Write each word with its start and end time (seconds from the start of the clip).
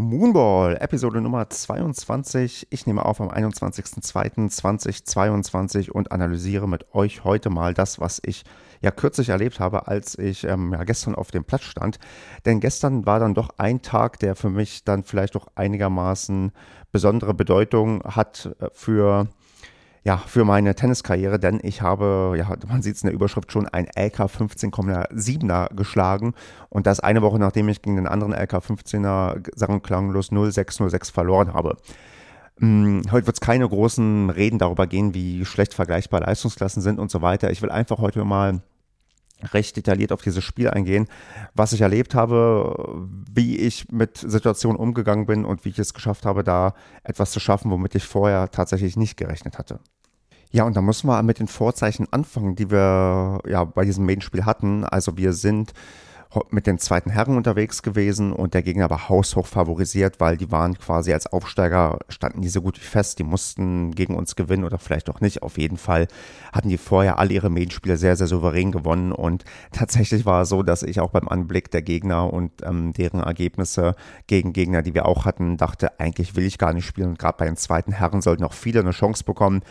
Moonball, 0.00 0.76
Episode 0.76 1.20
Nummer 1.20 1.50
22. 1.50 2.68
Ich 2.70 2.86
nehme 2.86 3.04
auf 3.04 3.20
am 3.20 3.30
21.02.2022 3.30 5.90
und 5.90 6.12
analysiere 6.12 6.68
mit 6.68 6.94
euch 6.94 7.24
heute 7.24 7.50
mal 7.50 7.74
das, 7.74 7.98
was 7.98 8.22
ich 8.24 8.44
ja 8.80 8.92
kürzlich 8.92 9.30
erlebt 9.30 9.58
habe, 9.58 9.88
als 9.88 10.16
ich 10.16 10.44
ähm, 10.44 10.72
ja, 10.72 10.84
gestern 10.84 11.16
auf 11.16 11.32
dem 11.32 11.42
Platz 11.42 11.64
stand. 11.64 11.98
Denn 12.46 12.60
gestern 12.60 13.06
war 13.06 13.18
dann 13.18 13.34
doch 13.34 13.48
ein 13.58 13.82
Tag, 13.82 14.20
der 14.20 14.36
für 14.36 14.50
mich 14.50 14.84
dann 14.84 15.02
vielleicht 15.02 15.34
doch 15.34 15.48
einigermaßen 15.56 16.52
besondere 16.92 17.34
Bedeutung 17.34 18.04
hat 18.04 18.54
äh, 18.60 18.68
für 18.72 19.26
ja, 20.08 20.16
für 20.16 20.46
meine 20.46 20.74
Tenniskarriere, 20.74 21.38
denn 21.38 21.60
ich 21.62 21.82
habe, 21.82 22.34
ja, 22.38 22.50
man 22.66 22.80
sieht 22.80 22.96
es 22.96 23.02
in 23.02 23.08
der 23.08 23.14
Überschrift 23.14 23.52
schon, 23.52 23.68
ein 23.68 23.84
LK 23.94 24.20
15,7er 24.20 25.74
geschlagen 25.74 26.32
und 26.70 26.86
das 26.86 27.00
eine 27.00 27.20
Woche 27.20 27.38
nachdem 27.38 27.68
ich 27.68 27.82
gegen 27.82 27.96
den 27.96 28.06
anderen 28.06 28.32
LK 28.32 28.54
15er 28.54 29.46
sang- 29.54 29.82
klanglos 29.82 30.30
0606 30.32 31.10
verloren 31.10 31.52
habe. 31.52 31.76
Hm, 32.58 33.02
heute 33.12 33.26
wird 33.26 33.36
es 33.36 33.42
keine 33.42 33.68
großen 33.68 34.30
Reden 34.30 34.58
darüber 34.58 34.86
gehen, 34.86 35.12
wie 35.12 35.44
schlecht 35.44 35.74
vergleichbare 35.74 36.24
Leistungsklassen 36.24 36.80
sind 36.80 36.98
und 36.98 37.10
so 37.10 37.20
weiter. 37.20 37.50
Ich 37.50 37.60
will 37.60 37.70
einfach 37.70 37.98
heute 37.98 38.24
mal 38.24 38.62
recht 39.52 39.76
detailliert 39.76 40.12
auf 40.12 40.22
dieses 40.22 40.42
Spiel 40.42 40.70
eingehen, 40.70 41.06
was 41.52 41.74
ich 41.74 41.82
erlebt 41.82 42.14
habe, 42.14 42.96
wie 43.30 43.58
ich 43.58 43.92
mit 43.92 44.16
Situationen 44.16 44.78
umgegangen 44.78 45.26
bin 45.26 45.44
und 45.44 45.66
wie 45.66 45.68
ich 45.68 45.78
es 45.78 45.92
geschafft 45.92 46.24
habe, 46.24 46.44
da 46.44 46.72
etwas 47.04 47.30
zu 47.30 47.40
schaffen, 47.40 47.70
womit 47.70 47.94
ich 47.94 48.04
vorher 48.04 48.50
tatsächlich 48.50 48.96
nicht 48.96 49.18
gerechnet 49.18 49.58
hatte. 49.58 49.80
Ja, 50.50 50.64
und 50.64 50.76
da 50.76 50.80
muss 50.80 51.04
man 51.04 51.26
mit 51.26 51.40
den 51.40 51.48
Vorzeichen 51.48 52.06
anfangen, 52.10 52.56
die 52.56 52.70
wir 52.70 53.40
ja 53.46 53.64
bei 53.64 53.84
diesem 53.84 54.06
Main-Spiel 54.06 54.46
hatten. 54.46 54.84
Also 54.84 55.16
wir 55.16 55.32
sind 55.34 55.74
mit 56.50 56.66
den 56.66 56.78
zweiten 56.78 57.10
Herren 57.10 57.36
unterwegs 57.36 57.82
gewesen 57.82 58.32
und 58.32 58.52
der 58.52 58.62
Gegner 58.62 58.90
war 58.90 59.08
haushoch 59.08 59.46
favorisiert, 59.46 60.20
weil 60.20 60.36
die 60.36 60.50
waren 60.50 60.78
quasi 60.78 61.12
als 61.12 61.26
Aufsteiger, 61.26 61.98
standen 62.10 62.42
die 62.42 62.50
so 62.50 62.60
gut 62.60 62.78
wie 62.78 62.84
fest, 62.84 63.18
die 63.18 63.24
mussten 63.24 63.92
gegen 63.92 64.14
uns 64.14 64.36
gewinnen 64.36 64.64
oder 64.64 64.78
vielleicht 64.78 65.08
auch 65.08 65.22
nicht. 65.22 65.42
Auf 65.42 65.56
jeden 65.56 65.78
Fall 65.78 66.06
hatten 66.52 66.68
die 66.68 66.76
vorher 66.76 67.18
alle 67.18 67.32
ihre 67.32 67.48
Main-Spiele 67.48 67.96
sehr, 67.96 68.14
sehr 68.14 68.26
souverän 68.26 68.72
gewonnen 68.72 69.12
und 69.12 69.44
tatsächlich 69.72 70.26
war 70.26 70.42
es 70.42 70.50
so, 70.50 70.62
dass 70.62 70.82
ich 70.82 71.00
auch 71.00 71.10
beim 71.10 71.28
Anblick 71.28 71.70
der 71.70 71.82
Gegner 71.82 72.30
und 72.30 72.52
ähm, 72.62 72.92
deren 72.92 73.20
Ergebnisse 73.20 73.94
gegen 74.26 74.52
Gegner, 74.52 74.82
die 74.82 74.94
wir 74.94 75.06
auch 75.06 75.24
hatten, 75.24 75.56
dachte, 75.56 75.98
eigentlich 75.98 76.36
will 76.36 76.44
ich 76.44 76.58
gar 76.58 76.74
nicht 76.74 76.86
spielen 76.86 77.08
und 77.08 77.18
gerade 77.18 77.38
bei 77.38 77.46
den 77.46 77.56
zweiten 77.56 77.92
Herren 77.92 78.20
sollten 78.20 78.44
auch 78.44 78.52
viele 78.52 78.80
eine 78.80 78.90
Chance 78.90 79.24
bekommen 79.24 79.62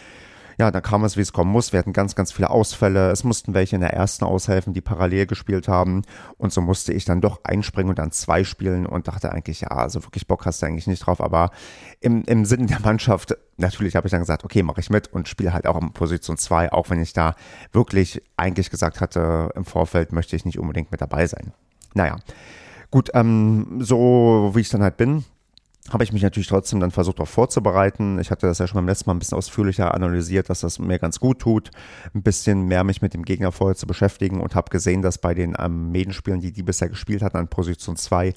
ja, 0.60 0.72
dann 0.72 0.82
kam 0.82 1.04
es, 1.04 1.18
wie 1.18 1.22
es 1.22 1.34
kommen 1.34 1.52
muss. 1.52 1.72
Wir 1.72 1.80
hatten 1.80 1.94
ganz, 1.94 2.16
ganz 2.16 2.32
viele 2.32 2.50
Ausfälle. 2.50 3.12
Es 3.12 3.24
mussten 3.24 3.54
welche 3.54 3.76
in 3.76 3.82
der 3.82 3.94
ersten 3.94 4.26
aushelfen, 4.26 4.74
die 4.74 4.82
parallel 4.82 5.28
gespielt 5.28 5.68
haben. 5.68 6.02
Und 6.38 6.52
so 6.52 6.62
musste 6.62 6.94
ich 6.94 7.06
dann 7.06 7.22
doch 7.22 7.44
einspringen 7.44 7.90
und 7.90 8.00
dann 8.00 8.12
zwei 8.12 8.44
spielen 8.44 8.88
und 8.88 9.08
dachte 9.08 9.32
eigentlich, 9.32 9.62
ja, 9.62 9.68
also 9.68 10.04
wirklich 10.04 10.26
Bock 10.26 10.48
hast 10.48 10.62
du 10.62 10.66
eigentlich 10.66 10.88
nicht 10.88 11.06
drauf. 11.06 11.22
Aber 11.22 11.52
im, 12.00 12.24
im 12.24 12.44
Sinne 12.44 12.66
der 12.66 12.80
Mannschaft, 12.80 13.38
natürlich 13.58 13.96
habe 13.96 14.08
ich 14.08 14.12
dann 14.12 14.22
gesagt, 14.22 14.44
okay, 14.44 14.64
mache 14.64 14.80
ich 14.80 14.90
mit 14.90 15.14
und 15.14 15.28
spiele 15.28 15.54
halt 15.54 15.68
auch 15.68 15.80
in 15.80 15.94
Position 15.94 16.38
zwei, 16.38 16.72
auch 16.72 16.90
wenn 16.90 17.02
ich 17.02 17.14
da 17.14 17.36
wirklich 17.72 18.24
eigentlich 18.36 18.72
gesagt 18.72 19.00
hatte, 19.00 19.52
im 19.54 19.64
Vorfeld 19.64 20.12
möchte 20.12 20.36
ich 20.36 20.44
nicht 20.44 20.58
unbedingt 20.58 20.92
mit 20.92 21.02
dabei 21.02 21.28
sein. 21.28 21.54
Naja. 21.94 22.18
Gut, 22.90 23.12
ähm, 23.14 23.78
so 23.80 24.52
wie 24.56 24.62
ich 24.62 24.70
dann 24.70 24.82
halt 24.82 24.98
bin, 24.98 25.24
habe 25.92 26.04
ich 26.04 26.12
mich 26.12 26.22
natürlich 26.22 26.48
trotzdem 26.48 26.80
dann 26.80 26.92
versucht, 26.92 27.20
darauf 27.20 27.30
vorzubereiten. 27.30 28.20
Ich 28.20 28.32
hatte 28.32 28.48
das 28.48 28.60
ja 28.60 28.68
schon 28.68 28.78
beim 28.78 28.88
letzten 28.88 29.10
Mal 29.10 29.16
ein 29.16 29.20
bisschen 29.20 29.38
ausführlicher 29.38 29.94
analysiert, 29.94 30.50
dass 30.50 30.62
das 30.62 30.80
mir 30.80 31.00
ganz 31.00 31.20
gut 31.20 31.40
tut, 31.40 31.72
ein 32.14 32.24
bisschen 32.24 32.64
mehr 32.64 32.84
mich 32.84 33.02
mit 33.02 33.14
dem 33.14 33.24
Gegner 33.24 33.52
vorher 33.52 33.76
zu 33.76 33.88
beschäftigen 33.88 34.42
und 34.42 34.56
habe 34.56 34.70
gesehen, 34.70 35.02
dass 35.02 35.18
bei 35.18 35.34
den 35.34 35.56
ähm, 35.58 35.92
Medenspielen, 35.92 36.42
die 36.42 36.52
die 36.52 36.64
bisher 36.64 36.90
gespielt 36.90 37.22
hatten, 37.22 37.38
an 37.38 37.48
Position 37.48 37.96
2 37.96 38.34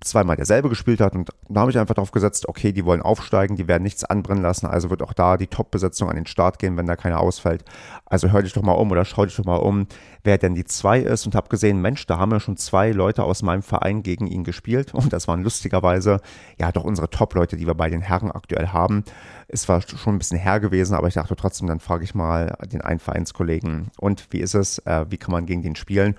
zweimal 0.00 0.36
derselbe 0.36 0.68
gespielt 0.68 1.00
hat 1.00 1.14
und 1.14 1.30
da 1.48 1.60
habe 1.60 1.70
ich 1.72 1.78
einfach 1.78 1.94
darauf 1.94 2.12
gesetzt, 2.12 2.48
okay, 2.48 2.72
die 2.72 2.84
wollen 2.84 3.02
aufsteigen, 3.02 3.56
die 3.56 3.66
werden 3.66 3.82
nichts 3.82 4.04
anbrennen 4.04 4.42
lassen, 4.42 4.66
also 4.66 4.90
wird 4.90 5.02
auch 5.02 5.12
da 5.12 5.36
die 5.36 5.48
Top-Besetzung 5.48 6.08
an 6.08 6.14
den 6.14 6.26
Start 6.26 6.60
gehen, 6.60 6.76
wenn 6.76 6.86
da 6.86 6.94
keiner 6.94 7.18
ausfällt. 7.18 7.64
Also 8.06 8.30
hör 8.30 8.42
dich 8.42 8.52
doch 8.52 8.62
mal 8.62 8.72
um 8.72 8.90
oder 8.92 9.04
schau 9.04 9.24
dich 9.24 9.34
doch 9.34 9.44
mal 9.44 9.56
um, 9.56 9.88
wer 10.22 10.38
denn 10.38 10.54
die 10.54 10.64
zwei 10.64 11.00
ist 11.00 11.26
und 11.26 11.34
habe 11.34 11.48
gesehen, 11.48 11.82
Mensch, 11.82 12.06
da 12.06 12.18
haben 12.18 12.30
ja 12.30 12.38
schon 12.38 12.56
zwei 12.56 12.92
Leute 12.92 13.24
aus 13.24 13.42
meinem 13.42 13.62
Verein 13.62 14.04
gegen 14.04 14.28
ihn 14.28 14.44
gespielt 14.44 14.94
und 14.94 15.12
das 15.12 15.26
waren 15.26 15.42
lustigerweise 15.42 16.20
ja 16.60 16.70
doch 16.70 16.84
unsere 16.84 17.10
Top-Leute, 17.10 17.56
die 17.56 17.66
wir 17.66 17.74
bei 17.74 17.90
den 17.90 18.00
Herren 18.00 18.30
aktuell 18.30 18.68
haben. 18.68 19.02
Es 19.48 19.68
war 19.68 19.80
schon 19.82 20.14
ein 20.14 20.18
bisschen 20.18 20.38
her 20.38 20.60
gewesen, 20.60 20.94
aber 20.94 21.08
ich 21.08 21.14
dachte 21.14 21.34
trotzdem, 21.34 21.66
dann 21.66 21.80
frage 21.80 22.04
ich 22.04 22.14
mal 22.14 22.56
den 22.70 22.82
einen 22.82 23.00
Vereinskollegen 23.00 23.90
und 23.98 24.28
wie 24.30 24.38
ist 24.38 24.54
es, 24.54 24.78
äh, 24.80 25.06
wie 25.08 25.16
kann 25.16 25.32
man 25.32 25.46
gegen 25.46 25.62
den 25.62 25.74
spielen? 25.74 26.14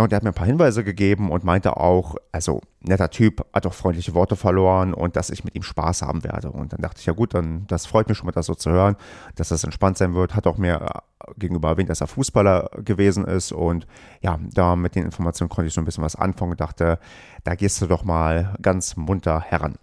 Ja, 0.00 0.04
und 0.04 0.12
der 0.12 0.16
hat 0.16 0.22
mir 0.22 0.30
ein 0.30 0.34
paar 0.34 0.46
Hinweise 0.46 0.82
gegeben 0.82 1.30
und 1.30 1.44
meinte 1.44 1.76
auch, 1.76 2.14
also 2.32 2.62
netter 2.80 3.10
Typ, 3.10 3.44
hat 3.52 3.66
auch 3.66 3.74
freundliche 3.74 4.14
Worte 4.14 4.34
verloren 4.34 4.94
und 4.94 5.14
dass 5.14 5.28
ich 5.28 5.44
mit 5.44 5.54
ihm 5.54 5.62
Spaß 5.62 6.00
haben 6.00 6.24
werde. 6.24 6.50
Und 6.50 6.72
dann 6.72 6.80
dachte 6.80 7.00
ich, 7.00 7.04
ja 7.04 7.12
gut, 7.12 7.34
dann 7.34 7.66
das 7.66 7.84
freut 7.84 8.08
mich 8.08 8.16
schon 8.16 8.24
mal, 8.24 8.32
das 8.32 8.46
so 8.46 8.54
zu 8.54 8.70
hören, 8.70 8.96
dass 9.34 9.50
das 9.50 9.62
entspannt 9.62 9.98
sein 9.98 10.14
wird. 10.14 10.34
Hat 10.34 10.46
auch 10.46 10.56
mir 10.56 10.80
äh, 10.80 11.32
gegenüber 11.36 11.68
erwähnt, 11.68 11.90
dass 11.90 12.00
er 12.00 12.06
Fußballer 12.06 12.70
gewesen 12.82 13.26
ist 13.26 13.52
und 13.52 13.86
ja, 14.22 14.38
da 14.54 14.74
mit 14.74 14.94
den 14.94 15.04
Informationen 15.04 15.50
konnte 15.50 15.68
ich 15.68 15.74
so 15.74 15.82
ein 15.82 15.84
bisschen 15.84 16.02
was 16.02 16.16
anfangen 16.16 16.52
und 16.52 16.62
dachte, 16.62 16.98
da 17.44 17.54
gehst 17.54 17.82
du 17.82 17.86
doch 17.86 18.02
mal 18.02 18.54
ganz 18.62 18.96
munter 18.96 19.42
heran. 19.42 19.74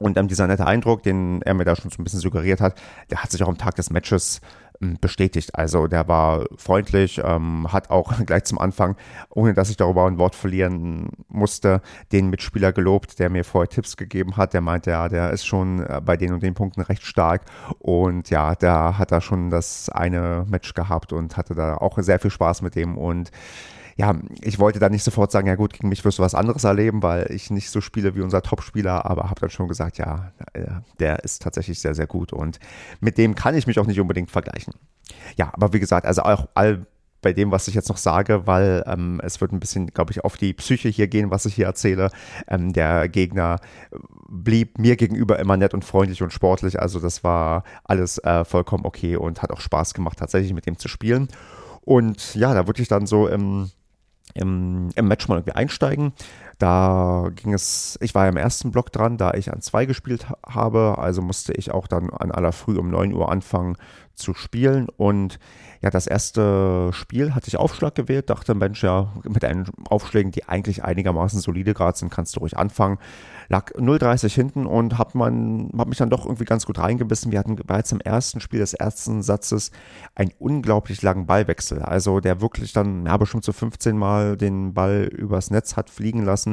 Und 0.00 0.16
ähm, 0.16 0.26
dieser 0.26 0.48
nette 0.48 0.66
Eindruck, 0.66 1.04
den 1.04 1.42
er 1.42 1.54
mir 1.54 1.64
da 1.64 1.76
schon 1.76 1.92
so 1.92 2.02
ein 2.02 2.04
bisschen 2.04 2.18
suggeriert 2.18 2.60
hat, 2.60 2.74
der 3.10 3.22
hat 3.22 3.30
sich 3.30 3.40
auch 3.44 3.48
am 3.48 3.58
Tag 3.58 3.76
des 3.76 3.90
Matches 3.90 4.40
bestätigt. 4.80 5.54
Also 5.54 5.86
der 5.86 6.08
war 6.08 6.46
freundlich, 6.56 7.20
ähm, 7.24 7.72
hat 7.72 7.90
auch 7.90 8.12
gleich 8.26 8.44
zum 8.44 8.58
Anfang, 8.58 8.96
ohne 9.30 9.54
dass 9.54 9.70
ich 9.70 9.76
darüber 9.76 10.06
ein 10.06 10.18
Wort 10.18 10.34
verlieren 10.34 11.08
musste, 11.28 11.82
den 12.12 12.30
Mitspieler 12.30 12.72
gelobt, 12.72 13.18
der 13.18 13.30
mir 13.30 13.44
vorher 13.44 13.68
Tipps 13.68 13.96
gegeben 13.96 14.36
hat. 14.36 14.54
Der 14.54 14.60
meinte, 14.60 14.90
ja, 14.90 15.08
der 15.08 15.30
ist 15.30 15.46
schon 15.46 15.84
äh, 15.84 16.00
bei 16.04 16.16
den 16.16 16.32
und 16.32 16.42
den 16.42 16.54
Punkten 16.54 16.80
recht 16.80 17.04
stark 17.04 17.42
und 17.78 18.30
ja, 18.30 18.54
da 18.54 18.98
hat 18.98 19.12
er 19.12 19.20
schon 19.20 19.50
das 19.50 19.88
eine 19.88 20.44
Match 20.48 20.74
gehabt 20.74 21.12
und 21.12 21.36
hatte 21.36 21.54
da 21.54 21.76
auch 21.76 21.98
sehr 21.98 22.18
viel 22.18 22.30
Spaß 22.30 22.62
mit 22.62 22.74
dem 22.74 22.96
und 22.96 23.30
ja, 23.98 24.14
ich 24.40 24.60
wollte 24.60 24.78
dann 24.78 24.92
nicht 24.92 25.02
sofort 25.02 25.32
sagen, 25.32 25.48
ja 25.48 25.56
gut, 25.56 25.72
gegen 25.72 25.88
mich 25.88 26.04
wirst 26.04 26.20
du 26.20 26.22
was 26.22 26.36
anderes 26.36 26.62
erleben, 26.62 27.02
weil 27.02 27.32
ich 27.32 27.50
nicht 27.50 27.68
so 27.68 27.80
spiele 27.80 28.14
wie 28.14 28.20
unser 28.20 28.42
Topspieler, 28.42 29.04
aber 29.04 29.24
habe 29.24 29.40
dann 29.40 29.50
schon 29.50 29.66
gesagt, 29.66 29.98
ja, 29.98 30.30
äh, 30.52 30.66
der 31.00 31.24
ist 31.24 31.42
tatsächlich 31.42 31.80
sehr, 31.80 31.96
sehr 31.96 32.06
gut 32.06 32.32
und 32.32 32.60
mit 33.00 33.18
dem 33.18 33.34
kann 33.34 33.56
ich 33.56 33.66
mich 33.66 33.80
auch 33.80 33.86
nicht 33.86 33.98
unbedingt 33.98 34.30
vergleichen. 34.30 34.74
Ja, 35.36 35.50
aber 35.52 35.72
wie 35.72 35.80
gesagt, 35.80 36.06
also 36.06 36.22
auch 36.22 36.46
all 36.54 36.86
bei 37.22 37.32
dem, 37.32 37.50
was 37.50 37.66
ich 37.66 37.74
jetzt 37.74 37.88
noch 37.88 37.96
sage, 37.96 38.46
weil 38.46 38.84
ähm, 38.86 39.20
es 39.24 39.40
wird 39.40 39.50
ein 39.50 39.58
bisschen, 39.58 39.88
glaube 39.88 40.12
ich, 40.12 40.24
auf 40.24 40.36
die 40.36 40.52
Psyche 40.52 40.88
hier 40.88 41.08
gehen, 41.08 41.32
was 41.32 41.44
ich 41.46 41.56
hier 41.56 41.66
erzähle. 41.66 42.10
Ähm, 42.46 42.72
der 42.72 43.08
Gegner 43.08 43.56
blieb 44.28 44.78
mir 44.78 44.94
gegenüber 44.94 45.40
immer 45.40 45.56
nett 45.56 45.74
und 45.74 45.84
freundlich 45.84 46.22
und 46.22 46.32
sportlich, 46.32 46.80
also 46.80 47.00
das 47.00 47.24
war 47.24 47.64
alles 47.82 48.18
äh, 48.18 48.44
vollkommen 48.44 48.86
okay 48.86 49.16
und 49.16 49.42
hat 49.42 49.50
auch 49.50 49.60
Spaß 49.60 49.94
gemacht, 49.94 50.20
tatsächlich 50.20 50.54
mit 50.54 50.66
dem 50.66 50.78
zu 50.78 50.86
spielen. 50.86 51.26
Und 51.80 52.36
ja, 52.36 52.54
da 52.54 52.68
wurde 52.68 52.82
ich 52.82 52.88
dann 52.88 53.06
so 53.06 53.26
im 53.26 53.70
im, 54.34 54.90
im 54.94 55.08
Match 55.08 55.28
mal 55.28 55.36
irgendwie 55.36 55.56
einsteigen. 55.56 56.12
Da 56.58 57.28
ging 57.36 57.54
es, 57.54 57.96
ich 58.00 58.14
war 58.16 58.24
ja 58.24 58.30
im 58.30 58.36
ersten 58.36 58.72
Block 58.72 58.90
dran, 58.90 59.16
da 59.16 59.32
ich 59.34 59.52
an 59.52 59.60
zwei 59.62 59.86
gespielt 59.86 60.26
habe, 60.44 60.96
also 60.98 61.22
musste 61.22 61.52
ich 61.52 61.70
auch 61.70 61.86
dann 61.86 62.10
an 62.10 62.32
aller 62.32 62.52
Früh 62.52 62.76
um 62.76 62.90
9 62.90 63.14
Uhr 63.14 63.30
anfangen 63.30 63.76
zu 64.14 64.34
spielen 64.34 64.88
und 64.96 65.38
ja, 65.80 65.90
das 65.90 66.08
erste 66.08 66.90
Spiel 66.92 67.34
hatte 67.34 67.46
ich 67.46 67.56
Aufschlag 67.56 67.94
gewählt, 67.94 68.30
dachte, 68.30 68.54
Mensch, 68.54 68.82
ja, 68.82 69.12
mit 69.28 69.44
einen 69.44 69.66
Aufschlägen, 69.88 70.32
die 70.32 70.48
eigentlich 70.48 70.82
einigermaßen 70.82 71.40
solide 71.40 71.72
gerade 71.72 71.96
sind, 71.96 72.10
kannst 72.10 72.34
du 72.34 72.40
ruhig 72.40 72.56
anfangen. 72.56 72.98
Lag 73.48 73.70
0,30 73.76 74.34
hinten 74.34 74.66
und 74.66 74.98
hab, 74.98 75.14
man, 75.14 75.70
hab 75.78 75.88
mich 75.88 75.98
dann 75.98 76.10
doch 76.10 76.26
irgendwie 76.26 76.44
ganz 76.44 76.66
gut 76.66 76.78
reingebissen. 76.78 77.32
Wir 77.32 77.38
hatten 77.38 77.56
bereits 77.56 77.92
im 77.92 78.00
ersten 78.00 78.40
Spiel 78.40 78.58
des 78.58 78.74
ersten 78.74 79.22
Satzes 79.22 79.70
einen 80.16 80.32
unglaublich 80.38 81.00
langen 81.00 81.26
Ballwechsel. 81.26 81.80
Also 81.80 82.20
der 82.20 82.40
wirklich 82.40 82.72
dann, 82.72 83.06
ja, 83.06 83.16
bestimmt 83.16 83.44
so 83.44 83.52
15 83.52 83.96
Mal 83.96 84.36
den 84.36 84.74
Ball 84.74 85.04
übers 85.04 85.50
Netz 85.50 85.76
hat 85.76 85.90
fliegen 85.90 86.24
lassen 86.24 86.47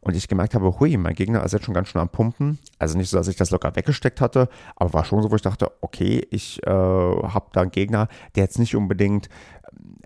und 0.00 0.16
ich 0.16 0.28
gemerkt 0.28 0.54
habe, 0.54 0.80
hui, 0.80 0.96
mein 0.96 1.14
Gegner 1.14 1.44
ist 1.44 1.52
jetzt 1.52 1.64
schon 1.64 1.74
ganz 1.74 1.88
schön 1.88 2.00
am 2.00 2.08
Pumpen. 2.08 2.58
Also 2.78 2.98
nicht 2.98 3.10
so, 3.10 3.16
dass 3.16 3.28
ich 3.28 3.36
das 3.36 3.50
locker 3.50 3.74
weggesteckt 3.76 4.20
hatte, 4.20 4.48
aber 4.76 4.92
war 4.92 5.04
schon 5.04 5.22
so, 5.22 5.30
wo 5.30 5.36
ich 5.36 5.42
dachte, 5.42 5.70
okay, 5.80 6.26
ich 6.30 6.60
äh, 6.66 6.70
habe 6.70 7.46
da 7.52 7.62
einen 7.62 7.70
Gegner, 7.70 8.08
der 8.34 8.44
jetzt 8.44 8.58
nicht 8.58 8.74
unbedingt 8.74 9.28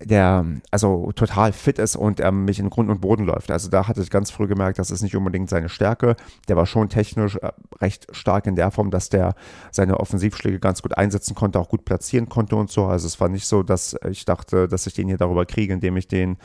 der 0.00 0.44
also 0.70 1.10
total 1.12 1.52
fit 1.52 1.78
ist 1.78 1.96
und 1.96 2.20
er 2.20 2.30
mich 2.30 2.58
in 2.58 2.70
Grund 2.70 2.90
und 2.90 3.00
Boden 3.00 3.24
läuft. 3.24 3.50
Also 3.50 3.70
da 3.70 3.88
hatte 3.88 4.02
ich 4.02 4.10
ganz 4.10 4.30
früh 4.30 4.46
gemerkt, 4.46 4.78
das 4.78 4.90
ist 4.90 5.02
nicht 5.02 5.16
unbedingt 5.16 5.48
seine 5.48 5.68
Stärke. 5.68 6.16
Der 6.48 6.56
war 6.56 6.66
schon 6.66 6.88
technisch 6.88 7.36
äh, 7.36 7.52
recht 7.80 8.06
stark 8.14 8.46
in 8.46 8.56
der 8.56 8.70
Form, 8.70 8.90
dass 8.90 9.08
der 9.08 9.34
seine 9.70 9.98
Offensivschläge 9.98 10.58
ganz 10.58 10.82
gut 10.82 10.96
einsetzen 10.96 11.34
konnte, 11.34 11.58
auch 11.58 11.68
gut 11.68 11.84
platzieren 11.84 12.28
konnte 12.28 12.56
und 12.56 12.70
so. 12.70 12.86
Also 12.86 13.06
es 13.06 13.20
war 13.20 13.28
nicht 13.28 13.46
so, 13.46 13.62
dass 13.62 13.96
ich 14.08 14.24
dachte, 14.24 14.68
dass 14.68 14.86
ich 14.86 14.94
den 14.94 15.08
hier 15.08 15.18
darüber 15.18 15.46
kriege, 15.46 15.72
indem 15.72 15.96
ich 15.96 16.08
den 16.08 16.36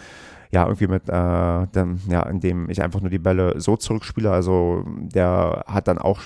ja, 0.51 0.65
irgendwie 0.65 0.87
mit, 0.87 1.07
äh, 1.07 1.67
dem, 1.67 1.99
ja, 2.09 2.23
indem 2.23 2.69
ich 2.69 2.81
einfach 2.81 3.01
nur 3.01 3.09
die 3.09 3.19
Bälle 3.19 3.59
so 3.59 3.77
zurückspiele. 3.77 4.31
Also 4.31 4.83
der 4.85 5.63
hat 5.67 5.87
dann 5.87 5.97
auch 5.97 6.21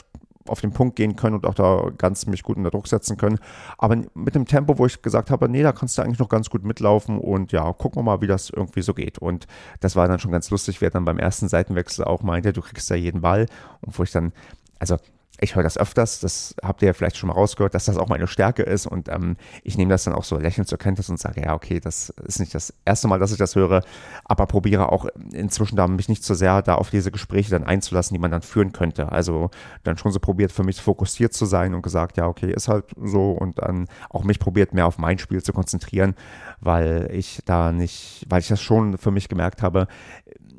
auf 0.47 0.61
den 0.61 0.71
Punkt 0.71 0.95
gehen 0.95 1.15
können 1.15 1.35
und 1.35 1.45
auch 1.45 1.55
da 1.55 1.89
ganz 1.97 2.27
mich 2.27 2.43
gut 2.43 2.57
unter 2.57 2.69
Druck 2.69 2.87
setzen 2.87 3.17
können. 3.17 3.39
Aber 3.77 3.97
mit 4.13 4.35
dem 4.35 4.45
Tempo, 4.45 4.77
wo 4.77 4.85
ich 4.85 5.01
gesagt 5.01 5.31
habe, 5.31 5.49
nee, 5.49 5.63
da 5.63 5.71
kannst 5.71 5.97
du 5.97 6.01
eigentlich 6.01 6.19
noch 6.19 6.29
ganz 6.29 6.49
gut 6.49 6.63
mitlaufen 6.63 7.19
und 7.19 7.51
ja, 7.51 7.71
gucken 7.73 7.99
wir 7.99 8.03
mal, 8.03 8.21
wie 8.21 8.27
das 8.27 8.49
irgendwie 8.49 8.81
so 8.81 8.93
geht. 8.93 9.17
Und 9.17 9.47
das 9.79 9.95
war 9.95 10.07
dann 10.07 10.19
schon 10.19 10.31
ganz 10.31 10.49
lustig, 10.51 10.81
wer 10.81 10.91
dann 10.91 11.05
beim 11.05 11.17
ersten 11.17 11.47
Seitenwechsel 11.47 12.05
auch 12.05 12.21
meinte, 12.21 12.53
du 12.53 12.61
kriegst 12.61 12.89
ja 12.89 12.95
jeden 12.95 13.21
Ball 13.21 13.47
und 13.81 13.97
wo 13.97 14.03
ich 14.03 14.11
dann, 14.11 14.33
also 14.79 14.97
ich 15.41 15.55
höre 15.55 15.63
das 15.63 15.77
öfters, 15.77 16.19
das 16.19 16.55
habt 16.63 16.81
ihr 16.81 16.87
ja 16.87 16.93
vielleicht 16.93 17.17
schon 17.17 17.27
mal 17.27 17.33
rausgehört, 17.33 17.73
dass 17.73 17.85
das 17.85 17.97
auch 17.97 18.07
meine 18.07 18.27
Stärke 18.27 18.63
ist. 18.63 18.87
Und 18.87 19.09
ähm, 19.09 19.35
ich 19.63 19.77
nehme 19.77 19.89
das 19.89 20.05
dann 20.05 20.13
auch 20.13 20.23
so 20.23 20.37
lächelnd 20.37 20.67
zur 20.67 20.77
Kenntnis 20.77 21.09
und 21.09 21.19
sage, 21.19 21.41
ja, 21.41 21.53
okay, 21.53 21.79
das 21.79 22.09
ist 22.25 22.39
nicht 22.39 22.55
das 22.55 22.73
erste 22.85 23.07
Mal, 23.07 23.19
dass 23.19 23.31
ich 23.31 23.37
das 23.37 23.55
höre, 23.55 23.81
aber 24.23 24.45
probiere 24.45 24.91
auch 24.91 25.07
inzwischen 25.33 25.75
da 25.75 25.87
mich 25.87 26.09
nicht 26.09 26.23
so 26.23 26.33
sehr 26.33 26.61
da 26.61 26.75
auf 26.75 26.89
diese 26.89 27.11
Gespräche 27.11 27.51
dann 27.51 27.63
einzulassen, 27.63 28.13
die 28.13 28.19
man 28.19 28.31
dann 28.31 28.41
führen 28.41 28.71
könnte. 28.71 29.11
Also 29.11 29.49
dann 29.83 29.97
schon 29.97 30.11
so 30.11 30.19
probiert, 30.19 30.51
für 30.51 30.63
mich 30.63 30.81
fokussiert 30.81 31.33
zu 31.33 31.45
sein 31.45 31.73
und 31.73 31.81
gesagt, 31.81 32.17
ja, 32.17 32.27
okay, 32.27 32.51
ist 32.51 32.67
halt 32.67 32.85
so. 33.01 33.31
Und 33.31 33.59
dann 33.59 33.87
auch 34.09 34.23
mich 34.23 34.39
probiert, 34.39 34.73
mehr 34.73 34.87
auf 34.87 34.97
mein 34.97 35.19
Spiel 35.19 35.43
zu 35.43 35.51
konzentrieren, 35.51 36.15
weil 36.61 37.09
ich 37.11 37.41
da 37.45 37.71
nicht, 37.71 38.25
weil 38.29 38.39
ich 38.39 38.47
das 38.47 38.61
schon 38.61 38.97
für 38.97 39.11
mich 39.11 39.27
gemerkt 39.27 39.61
habe, 39.61 39.87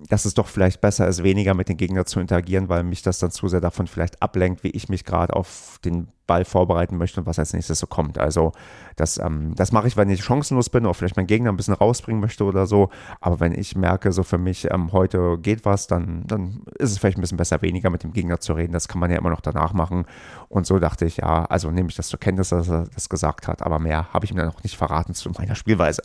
dass 0.08 0.24
es 0.24 0.34
doch 0.34 0.48
vielleicht 0.48 0.80
besser 0.80 1.06
ist, 1.08 1.22
weniger 1.22 1.54
mit 1.54 1.68
den 1.68 1.76
Gegnern 1.76 2.06
zu 2.06 2.20
interagieren, 2.20 2.68
weil 2.68 2.82
mich 2.82 3.02
das 3.02 3.18
dann 3.18 3.30
zu 3.30 3.48
sehr 3.48 3.60
davon 3.60 3.86
vielleicht 3.86 4.22
ablenkt, 4.22 4.62
wie 4.64 4.70
ich 4.70 4.88
mich 4.88 5.04
gerade 5.04 5.34
auf 5.34 5.78
den 5.84 6.08
Ball 6.26 6.44
vorbereiten 6.44 6.96
möchte 6.96 7.20
und 7.20 7.26
was 7.26 7.38
als 7.38 7.52
nächstes 7.52 7.78
so 7.78 7.86
kommt. 7.86 8.18
Also 8.18 8.52
das, 8.96 9.18
ähm, 9.18 9.54
das 9.54 9.72
mache 9.72 9.86
ich, 9.86 9.96
wenn 9.96 10.10
ich 10.10 10.24
chancenlos 10.24 10.70
bin 10.70 10.84
oder 10.84 10.94
vielleicht 10.94 11.16
meinen 11.16 11.26
Gegner 11.26 11.50
ein 11.50 11.56
bisschen 11.56 11.74
rausbringen 11.74 12.20
möchte 12.20 12.44
oder 12.44 12.66
so. 12.66 12.90
Aber 13.20 13.40
wenn 13.40 13.52
ich 13.52 13.76
merke, 13.76 14.12
so 14.12 14.22
für 14.22 14.38
mich 14.38 14.68
ähm, 14.70 14.92
heute 14.92 15.38
geht 15.38 15.64
was, 15.64 15.86
dann, 15.86 16.24
dann 16.26 16.62
ist 16.78 16.90
es 16.90 16.98
vielleicht 16.98 17.18
ein 17.18 17.20
bisschen 17.20 17.38
besser, 17.38 17.62
weniger 17.62 17.90
mit 17.90 18.02
dem 18.02 18.12
Gegner 18.12 18.40
zu 18.40 18.54
reden. 18.54 18.72
Das 18.72 18.88
kann 18.88 19.00
man 19.00 19.10
ja 19.10 19.18
immer 19.18 19.30
noch 19.30 19.40
danach 19.40 19.72
machen. 19.72 20.04
Und 20.48 20.66
so 20.66 20.78
dachte 20.78 21.06
ich, 21.06 21.18
ja, 21.18 21.44
also 21.44 21.70
nehme 21.70 21.88
ich 21.88 21.96
das 21.96 22.08
zur 22.08 22.20
Kenntnis, 22.20 22.48
dass 22.48 22.68
er 22.68 22.86
das 22.92 23.08
gesagt 23.08 23.46
hat. 23.46 23.62
Aber 23.62 23.78
mehr 23.78 24.12
habe 24.12 24.24
ich 24.24 24.32
ihm 24.32 24.36
dann 24.36 24.48
auch 24.48 24.62
nicht 24.62 24.76
verraten 24.76 25.14
zu 25.14 25.30
meiner 25.30 25.54
Spielweise. 25.54 26.02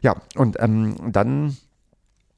Ja, 0.00 0.16
und 0.36 0.56
ähm, 0.60 0.96
dann 1.12 1.56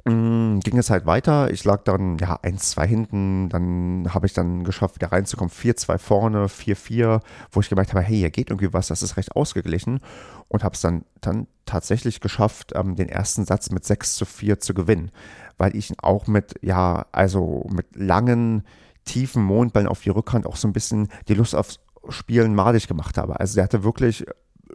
Mm, 0.09 0.61
ging 0.61 0.79
es 0.79 0.89
halt 0.89 1.05
weiter. 1.05 1.51
Ich 1.51 1.65
lag 1.65 1.83
dann 1.83 2.17
ja 2.19 2.37
1-2 2.37 2.87
hinten, 2.87 3.49
dann 3.49 4.15
habe 4.15 4.27
ich 4.27 4.33
dann 4.33 4.63
geschafft, 4.63 4.95
wieder 4.95 5.11
reinzukommen. 5.11 5.51
4-2 5.51 5.99
vorne, 5.99 6.47
4-4, 6.47 7.21
wo 7.51 7.61
ich 7.61 7.69
gemerkt 7.69 7.93
habe, 7.93 8.05
hey, 8.05 8.17
hier 8.17 8.31
geht 8.31 8.51
irgendwie 8.51 8.73
was, 8.73 8.87
das 8.87 9.03
ist 9.03 9.17
recht 9.17 9.35
ausgeglichen. 9.35 9.99
Und 10.47 10.63
habe 10.63 10.75
es 10.75 10.81
dann, 10.81 11.05
dann 11.21 11.49
tatsächlich 11.65 12.21
geschafft, 12.21 12.73
ähm, 12.77 12.95
den 12.95 13.09
ersten 13.09 13.45
Satz 13.45 13.71
mit 13.71 13.85
6 13.85 14.15
zu 14.15 14.27
4 14.27 14.61
zu 14.61 14.75
gewinnen. 14.75 15.11
Weil 15.59 15.75
ich 15.75 15.93
auch 16.01 16.29
mit, 16.29 16.55
ja, 16.63 17.07
also 17.11 17.67
mit 17.69 17.97
langen, 17.97 18.63
tiefen 19.07 19.43
Mondballen 19.43 19.89
auf 19.89 20.03
die 20.03 20.11
Rückhand 20.11 20.47
auch 20.47 20.57
so 20.57 20.69
ein 20.69 20.73
bisschen 20.73 21.09
die 21.27 21.35
Lust 21.35 21.57
aufs 21.57 21.81
Spielen 22.11 22.55
malig 22.55 22.87
gemacht 22.87 23.19
habe. 23.19 23.41
Also 23.41 23.57
der 23.57 23.65
hatte 23.65 23.83
wirklich 23.83 24.25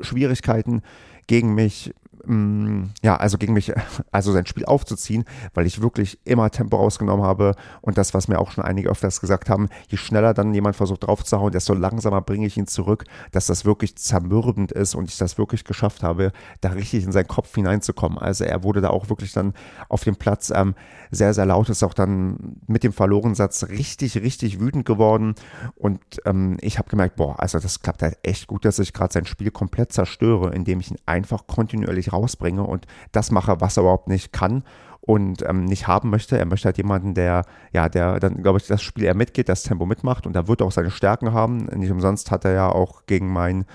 Schwierigkeiten 0.01 0.81
gegen 1.27 1.53
mich 1.53 1.93
ja, 2.27 3.17
also 3.17 3.37
gegen 3.37 3.53
mich, 3.53 3.73
also 4.11 4.31
sein 4.31 4.45
Spiel 4.45 4.65
aufzuziehen, 4.65 5.25
weil 5.53 5.65
ich 5.65 5.81
wirklich 5.81 6.19
immer 6.23 6.49
Tempo 6.51 6.77
rausgenommen 6.77 7.25
habe 7.25 7.55
und 7.81 7.97
das, 7.97 8.13
was 8.13 8.27
mir 8.27 8.39
auch 8.39 8.51
schon 8.51 8.63
einige 8.63 8.89
öfters 8.89 9.21
gesagt 9.21 9.49
haben, 9.49 9.69
je 9.87 9.97
schneller 9.97 10.33
dann 10.33 10.53
jemand 10.53 10.75
versucht 10.75 11.07
draufzuhauen, 11.07 11.51
desto 11.51 11.73
langsamer 11.73 12.21
bringe 12.21 12.45
ich 12.45 12.57
ihn 12.57 12.67
zurück, 12.67 13.05
dass 13.31 13.47
das 13.47 13.65
wirklich 13.65 13.95
zermürbend 13.95 14.71
ist 14.71 14.93
und 14.93 15.09
ich 15.09 15.17
das 15.17 15.37
wirklich 15.37 15.63
geschafft 15.63 16.03
habe, 16.03 16.31
da 16.61 16.69
richtig 16.69 17.03
in 17.03 17.11
seinen 17.11 17.27
Kopf 17.27 17.53
hineinzukommen. 17.55 18.17
Also 18.17 18.43
er 18.43 18.63
wurde 18.63 18.81
da 18.81 18.89
auch 18.89 19.09
wirklich 19.09 19.33
dann 19.33 19.53
auf 19.89 20.03
dem 20.03 20.15
Platz 20.15 20.51
ähm, 20.55 20.75
sehr, 21.09 21.33
sehr 21.33 21.45
laut, 21.45 21.69
ist 21.69 21.83
auch 21.83 21.93
dann 21.93 22.57
mit 22.67 22.83
dem 22.83 22.93
Verlorensatz 22.93 23.67
richtig, 23.69 24.17
richtig 24.17 24.59
wütend 24.59 24.85
geworden 24.85 25.35
und 25.75 25.99
ähm, 26.25 26.57
ich 26.61 26.77
habe 26.77 26.89
gemerkt, 26.89 27.15
boah, 27.15 27.39
also 27.39 27.59
das 27.59 27.81
klappt 27.81 28.03
halt 28.03 28.17
echt 28.23 28.47
gut, 28.47 28.65
dass 28.65 28.79
ich 28.79 28.93
gerade 28.93 29.13
sein 29.13 29.25
Spiel 29.25 29.51
komplett 29.51 29.91
zerstöre, 29.91 30.53
indem 30.53 30.79
ich 30.79 30.91
ihn 30.91 30.97
einfach 31.05 31.47
kontinuierlich 31.47 32.10
rausbringe 32.13 32.63
und 32.63 32.85
das 33.11 33.31
mache, 33.31 33.61
was 33.61 33.77
er 33.77 33.83
überhaupt 33.83 34.07
nicht 34.07 34.31
kann 34.31 34.63
und 35.01 35.43
ähm, 35.47 35.65
nicht 35.65 35.87
haben 35.87 36.09
möchte. 36.09 36.37
Er 36.37 36.45
möchte 36.45 36.65
halt 36.65 36.77
jemanden, 36.77 37.13
der, 37.13 37.43
ja, 37.73 37.89
der 37.89 38.19
dann, 38.19 38.41
glaube 38.41 38.59
ich, 38.59 38.67
das 38.67 38.81
Spiel 38.81 39.03
er 39.05 39.15
mitgeht, 39.15 39.49
das 39.49 39.63
Tempo 39.63 39.85
mitmacht 39.85 40.27
und 40.27 40.33
da 40.33 40.47
wird 40.47 40.61
auch 40.61 40.71
seine 40.71 40.91
Stärken 40.91 41.33
haben. 41.33 41.65
Nicht 41.65 41.91
umsonst 41.91 42.31
hat 42.31 42.45
er 42.45 42.53
ja 42.53 42.69
auch 42.69 43.05
gegen 43.07 43.31
meinen 43.33 43.65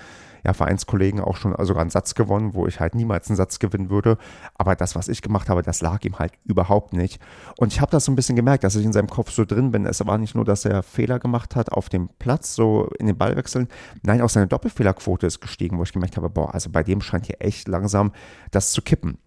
ja, 0.47 0.53
Vereinskollegen 0.53 1.19
auch 1.19 1.35
schon 1.35 1.53
sogar 1.65 1.81
einen 1.81 1.89
Satz 1.89 2.15
gewonnen, 2.15 2.53
wo 2.53 2.67
ich 2.67 2.79
halt 2.79 2.95
niemals 2.95 3.27
einen 3.29 3.35
Satz 3.35 3.59
gewinnen 3.59 3.89
würde. 3.89 4.17
Aber 4.55 4.77
das, 4.77 4.95
was 4.95 5.09
ich 5.09 5.21
gemacht 5.21 5.49
habe, 5.49 5.61
das 5.61 5.81
lag 5.81 6.05
ihm 6.05 6.19
halt 6.19 6.31
überhaupt 6.45 6.93
nicht. 6.93 7.21
Und 7.57 7.73
ich 7.73 7.81
habe 7.81 7.91
das 7.91 8.05
so 8.05 8.13
ein 8.13 8.15
bisschen 8.15 8.37
gemerkt, 8.37 8.63
dass 8.63 8.77
ich 8.77 8.85
in 8.85 8.93
seinem 8.93 9.09
Kopf 9.09 9.29
so 9.29 9.43
drin 9.43 9.71
bin. 9.71 9.85
Es 9.85 10.05
war 10.07 10.17
nicht 10.17 10.35
nur, 10.35 10.45
dass 10.45 10.63
er 10.63 10.83
Fehler 10.83 11.19
gemacht 11.19 11.57
hat 11.57 11.73
auf 11.73 11.89
dem 11.89 12.09
Platz, 12.17 12.55
so 12.55 12.89
in 12.97 13.07
den 13.07 13.17
Ballwechseln. 13.17 13.67
Nein, 14.03 14.21
auch 14.21 14.29
seine 14.29 14.47
Doppelfehlerquote 14.47 15.27
ist 15.27 15.41
gestiegen, 15.41 15.77
wo 15.77 15.83
ich 15.83 15.91
gemerkt 15.91 16.15
habe, 16.15 16.29
boah, 16.29 16.53
also 16.53 16.69
bei 16.69 16.81
dem 16.81 17.01
scheint 17.01 17.25
hier 17.25 17.41
echt 17.41 17.67
langsam 17.67 18.13
das 18.51 18.71
zu 18.71 18.81
kippen. 18.81 19.17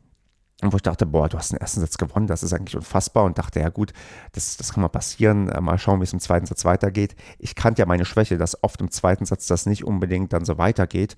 Wo 0.62 0.76
ich 0.76 0.82
dachte, 0.82 1.06
boah, 1.06 1.28
du 1.28 1.38
hast 1.38 1.52
den 1.52 1.58
ersten 1.58 1.80
Satz 1.80 1.96
gewonnen, 1.96 2.26
das 2.26 2.42
ist 2.42 2.52
eigentlich 2.52 2.76
unfassbar. 2.76 3.24
Und 3.24 3.38
dachte, 3.38 3.60
ja 3.60 3.70
gut, 3.70 3.92
das, 4.32 4.56
das 4.56 4.72
kann 4.72 4.82
mal 4.82 4.88
passieren. 4.88 5.48
Äh, 5.48 5.60
mal 5.60 5.78
schauen, 5.78 6.00
wie 6.00 6.04
es 6.04 6.12
im 6.12 6.20
zweiten 6.20 6.46
Satz 6.46 6.64
weitergeht. 6.64 7.16
Ich 7.38 7.54
kannte 7.54 7.80
ja 7.80 7.86
meine 7.86 8.04
Schwäche, 8.04 8.36
dass 8.36 8.62
oft 8.62 8.80
im 8.80 8.90
zweiten 8.90 9.24
Satz 9.24 9.46
das 9.46 9.66
nicht 9.66 9.84
unbedingt 9.84 10.32
dann 10.32 10.44
so 10.44 10.58
weitergeht. 10.58 11.16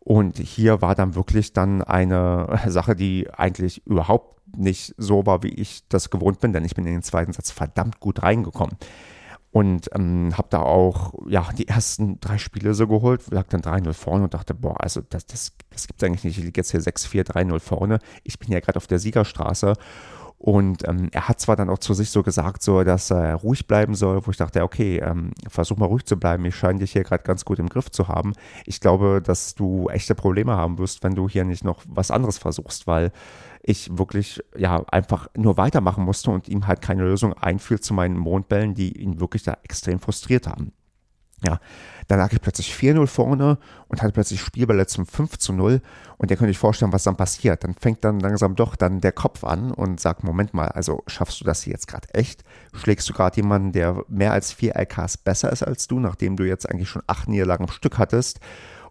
Und 0.00 0.38
hier 0.38 0.82
war 0.82 0.94
dann 0.94 1.14
wirklich 1.14 1.52
dann 1.52 1.82
eine 1.82 2.60
Sache, 2.66 2.96
die 2.96 3.28
eigentlich 3.32 3.86
überhaupt 3.86 4.34
nicht 4.56 4.94
so 4.98 5.24
war, 5.26 5.42
wie 5.42 5.54
ich 5.54 5.88
das 5.88 6.10
gewohnt 6.10 6.40
bin, 6.40 6.52
denn 6.52 6.64
ich 6.64 6.74
bin 6.74 6.86
in 6.86 6.92
den 6.92 7.02
zweiten 7.02 7.32
Satz 7.32 7.50
verdammt 7.50 8.00
gut 8.00 8.22
reingekommen 8.22 8.76
und 9.54 9.88
ähm, 9.94 10.36
habe 10.36 10.48
da 10.50 10.58
auch 10.58 11.14
ja 11.28 11.48
die 11.56 11.68
ersten 11.68 12.18
drei 12.18 12.38
Spiele 12.38 12.74
so 12.74 12.88
geholt, 12.88 13.30
lag 13.30 13.46
dann 13.46 13.60
3-0 13.60 13.92
vorne 13.92 14.24
und 14.24 14.34
dachte, 14.34 14.52
boah, 14.52 14.82
also 14.82 15.00
das, 15.10 15.26
das, 15.26 15.52
das 15.70 15.86
gibt 15.86 16.02
es 16.02 16.04
eigentlich 16.04 16.24
nicht. 16.24 16.38
Ich 16.38 16.44
liege 16.44 16.58
jetzt 16.58 16.72
hier 16.72 16.80
6-4, 16.80 17.22
3-0 17.24 17.60
vorne. 17.60 18.00
Ich 18.24 18.40
bin 18.40 18.50
ja 18.50 18.58
gerade 18.58 18.78
auf 18.78 18.88
der 18.88 18.98
Siegerstraße. 18.98 19.74
Und 20.38 20.88
ähm, 20.88 21.08
er 21.12 21.28
hat 21.28 21.40
zwar 21.40 21.54
dann 21.54 21.70
auch 21.70 21.78
zu 21.78 21.94
sich 21.94 22.10
so 22.10 22.24
gesagt, 22.24 22.64
so, 22.64 22.82
dass 22.82 23.12
er 23.12 23.36
ruhig 23.36 23.68
bleiben 23.68 23.94
soll, 23.94 24.26
wo 24.26 24.32
ich 24.32 24.36
dachte, 24.36 24.64
okay, 24.64 24.98
ähm, 24.98 25.30
versuch 25.48 25.76
mal 25.76 25.86
ruhig 25.86 26.04
zu 26.04 26.16
bleiben. 26.16 26.44
Ich 26.46 26.56
scheine 26.56 26.80
dich 26.80 26.90
hier 26.90 27.04
gerade 27.04 27.22
ganz 27.22 27.44
gut 27.44 27.60
im 27.60 27.68
Griff 27.68 27.92
zu 27.92 28.08
haben. 28.08 28.32
Ich 28.66 28.80
glaube, 28.80 29.22
dass 29.24 29.54
du 29.54 29.88
echte 29.88 30.16
Probleme 30.16 30.56
haben 30.56 30.78
wirst, 30.78 31.04
wenn 31.04 31.14
du 31.14 31.28
hier 31.28 31.44
nicht 31.44 31.62
noch 31.62 31.80
was 31.86 32.10
anderes 32.10 32.38
versuchst, 32.38 32.88
weil 32.88 33.12
ich 33.66 33.96
wirklich 33.96 34.42
ja 34.56 34.84
einfach 34.88 35.28
nur 35.34 35.56
weitermachen 35.56 36.04
musste 36.04 36.30
und 36.30 36.48
ihm 36.48 36.66
halt 36.66 36.82
keine 36.82 37.02
Lösung 37.02 37.32
einfiel 37.32 37.80
zu 37.80 37.94
meinen 37.94 38.18
Mondbällen, 38.18 38.74
die 38.74 39.00
ihn 39.00 39.20
wirklich 39.20 39.42
da 39.42 39.56
extrem 39.62 40.00
frustriert 40.00 40.46
haben. 40.46 40.72
Ja, 41.42 41.58
dann 42.08 42.18
lag 42.18 42.32
ich 42.32 42.40
plötzlich 42.40 42.72
4-0 42.74 43.06
vorne 43.06 43.58
und 43.88 44.02
hatte 44.02 44.12
plötzlich 44.12 44.40
Spielbälle 44.40 44.86
zum 44.86 45.04
5 45.04 45.48
0 45.50 45.80
und 46.16 46.30
ihr 46.30 46.36
könnt 46.36 46.48
euch 46.48 46.58
vorstellen, 46.58 46.92
was 46.92 47.02
dann 47.02 47.16
passiert. 47.16 47.64
Dann 47.64 47.74
fängt 47.74 48.04
dann 48.04 48.20
langsam 48.20 48.54
doch 48.54 48.76
dann 48.76 49.00
der 49.00 49.12
Kopf 49.12 49.44
an 49.44 49.70
und 49.70 50.00
sagt, 50.00 50.24
Moment 50.24 50.54
mal, 50.54 50.68
also 50.68 51.02
schaffst 51.06 51.40
du 51.40 51.44
das 51.44 51.62
hier 51.62 51.72
jetzt 51.72 51.88
gerade 51.88 52.08
echt? 52.14 52.44
Schlägst 52.72 53.08
du 53.08 53.12
gerade 53.12 53.36
jemanden, 53.36 53.72
der 53.72 54.04
mehr 54.08 54.32
als 54.32 54.52
vier 54.52 54.76
LKs 54.76 55.18
besser 55.18 55.52
ist 55.52 55.62
als 55.62 55.86
du, 55.86 56.00
nachdem 56.00 56.36
du 56.36 56.44
jetzt 56.44 56.68
eigentlich 56.68 56.88
schon 56.88 57.02
acht 57.06 57.28
Niederlagen 57.28 57.64
am 57.64 57.70
Stück 57.70 57.98
hattest? 57.98 58.40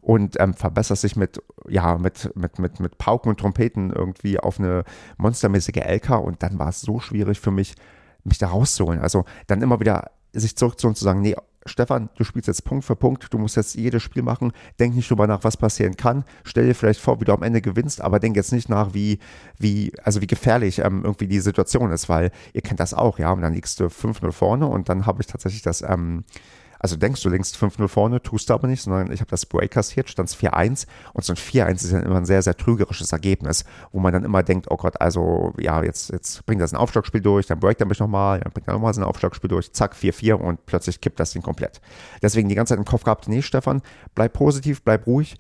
Und 0.04 0.40
ähm, 0.40 0.54
verbesserst 0.54 1.04
dich 1.04 1.16
mit, 1.16 1.42
ja, 1.68 1.98
mit, 1.98 2.32
mit, 2.36 2.60
mit, 2.60 2.80
mit 2.80 2.98
Pauken 2.98 3.30
und 3.30 3.40
Trompeten 3.40 3.90
irgendwie 3.90 4.40
auf 4.40 4.60
eine 4.60 4.84
monstermäßige 5.18 5.78
LK 5.78 6.20
und 6.20 6.44
dann 6.44 6.60
war 6.60 6.70
es 6.70 6.82
so 6.82 7.00
schwierig 7.00 7.40
für 7.40 7.52
mich, 7.52 7.76
mich 8.24 8.38
da 8.38 8.48
rauszuholen. 8.48 9.00
Also 9.00 9.24
dann 9.48 9.62
immer 9.62 9.80
wieder 9.80 10.12
sich 10.34 10.58
zurückzuholen 10.58 10.92
und 10.92 10.98
zu 10.98 11.06
sagen, 11.06 11.22
nee, 11.22 11.36
Stefan, 11.66 12.10
du 12.18 12.26
spielst 12.26 12.50
jetzt 12.50 12.66
Punkt 12.66 12.84
für 12.84 12.98
Punkt, 12.98 13.34
du 13.34 13.38
musst 13.38 13.56
jetzt 13.56 13.76
jedes 13.76 14.04
Spiel 14.04 14.24
machen, 14.24 14.52
denk 14.80 14.94
nicht 14.96 15.10
drüber 15.10 15.28
nach, 15.28 15.46
was 15.46 15.56
passieren 15.56 15.96
kann, 15.96 16.26
stell 16.44 16.66
dir 16.68 16.76
vielleicht 16.76 17.00
vor, 17.00 17.22
wie 17.22 17.26
du 17.26 17.32
am 17.32 17.44
Ende 17.44 17.62
gewinnst, 17.62 18.02
aber 18.02 18.20
denk 18.20 18.36
jetzt 18.36 18.52
nicht 18.52 18.68
nach, 18.68 18.94
wie, 18.94 19.20
wie, 19.58 19.94
also 20.04 20.20
wie 20.20 20.28
gefährlich 20.28 20.80
ähm, 20.80 21.04
irgendwie 21.06 21.28
die 21.28 21.40
Situation 21.40 21.92
ist, 21.92 22.10
weil 22.10 22.32
ihr 22.52 22.62
kennt 22.62 22.82
das 22.82 22.94
auch, 22.94 23.18
ja, 23.18 23.32
und 23.32 23.42
dann 23.42 23.54
liegst 23.54 23.80
du 23.80 23.86
5-0 23.86 24.34
vorne 24.34 24.68
und 24.68 24.90
dann 24.90 25.06
habe 25.06 25.22
ich 25.22 25.28
tatsächlich 25.28 25.62
das, 25.62 25.82
ähm, 25.82 26.26
also 26.84 26.98
denkst 26.98 27.24
du 27.24 27.30
längst 27.30 27.56
5-0 27.56 27.88
vorne, 27.88 28.22
tust 28.22 28.50
du 28.50 28.54
aber 28.54 28.68
nicht, 28.68 28.82
sondern 28.82 29.10
ich 29.10 29.22
habe 29.22 29.30
das 29.32 29.46
Break 29.46 29.72
kassiert, 29.72 30.10
stand 30.10 30.28
es 30.28 30.38
4-1 30.38 30.86
und 31.14 31.24
so 31.24 31.32
ein 31.32 31.38
4-1 31.38 31.76
ist 31.76 31.94
dann 31.94 32.04
immer 32.04 32.18
ein 32.18 32.26
sehr, 32.26 32.42
sehr 32.42 32.58
trügerisches 32.58 33.14
Ergebnis, 33.14 33.64
wo 33.94 34.02
man 34.02 34.12
dann 34.12 34.26
immer 34.26 34.44
denkt, 34.44 34.68
oh 34.70 34.76
Gott, 34.76 35.00
also 35.00 35.54
ja, 35.58 35.82
jetzt, 35.82 36.12
jetzt 36.12 36.46
bringt 36.46 36.62
das 36.62 36.74
ein 36.74 36.78
Aufschlagspiel 36.78 37.22
durch, 37.22 37.48
dann 37.48 37.62
breakt 37.62 37.80
er 37.80 37.88
mich 37.88 38.00
nochmal, 38.00 38.42
dann 38.42 38.52
bringt 38.52 38.68
er 38.68 38.74
nochmal 38.74 38.94
sein 38.94 39.06
Aufschlagspiel 39.06 39.48
durch, 39.48 39.72
zack, 39.72 39.96
4-4 39.96 40.34
und 40.34 40.66
plötzlich 40.66 41.00
kippt 41.00 41.22
das 41.22 41.32
Ding 41.32 41.42
komplett. 41.42 41.80
Deswegen 42.22 42.50
die 42.50 42.56
ganze 42.56 42.74
Zeit 42.74 42.80
im 42.80 42.86
Kopf 42.86 43.06
gehabt, 43.06 43.30
nee, 43.30 43.42
Stefan, 43.42 43.82
bleib 44.14 44.34
positiv, 44.34 44.84
bleib 44.84 45.08
ruhig, 45.08 45.38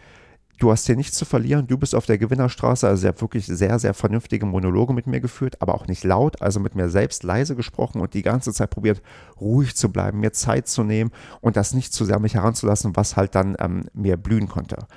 du 0.59 0.71
hast 0.71 0.85
hier 0.85 0.95
nichts 0.95 1.17
zu 1.17 1.25
verlieren, 1.25 1.67
du 1.67 1.77
bist 1.77 1.95
auf 1.95 2.05
der 2.05 2.17
Gewinnerstraße. 2.17 2.87
Also 2.87 3.07
er 3.07 3.09
hat 3.09 3.21
wirklich 3.21 3.45
sehr, 3.45 3.79
sehr 3.79 3.93
vernünftige 3.93 4.45
Monologe 4.45 4.93
mit 4.93 5.07
mir 5.07 5.19
geführt, 5.19 5.61
aber 5.61 5.75
auch 5.75 5.87
nicht 5.87 6.03
laut, 6.03 6.41
also 6.41 6.59
mit 6.59 6.75
mir 6.75 6.89
selbst 6.89 7.23
leise 7.23 7.55
gesprochen 7.55 8.01
und 8.01 8.13
die 8.13 8.21
ganze 8.21 8.53
Zeit 8.53 8.69
probiert, 8.69 9.01
ruhig 9.39 9.75
zu 9.75 9.91
bleiben, 9.91 10.19
mir 10.19 10.31
Zeit 10.31 10.67
zu 10.67 10.83
nehmen 10.83 11.11
und 11.41 11.57
das 11.57 11.73
nicht 11.73 11.93
zu 11.93 12.05
sehr 12.05 12.19
mich 12.19 12.35
heranzulassen, 12.35 12.95
was 12.95 13.17
halt 13.17 13.35
dann 13.35 13.55
ähm, 13.59 13.85
mir 13.93 14.17
blühen 14.17 14.47
konnte. 14.47 14.87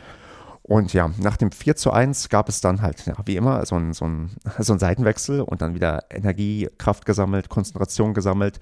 Und 0.63 0.93
ja, 0.93 1.11
nach 1.19 1.37
dem 1.37 1.53
4 1.53 1.77
zu 1.77 1.93
1 1.93 2.29
gab 2.29 2.49
es 2.49 2.61
dann 2.61 2.83
halt, 2.83 3.07
ja, 3.07 3.15
wie 3.25 3.37
immer, 3.37 3.65
so 3.67 3.77
ein, 3.77 3.93
so, 3.93 4.05
ein, 4.05 4.31
so 4.59 4.73
ein 4.73 4.81
Seitenwechsel 4.81 5.41
und 5.41 5.63
dann 5.63 5.75
wieder 5.75 6.05
Energie, 6.11 6.69
Kraft 6.77 7.07
gesammelt, 7.07 7.49
Konzentration 7.49 8.15
gesammelt. 8.15 8.59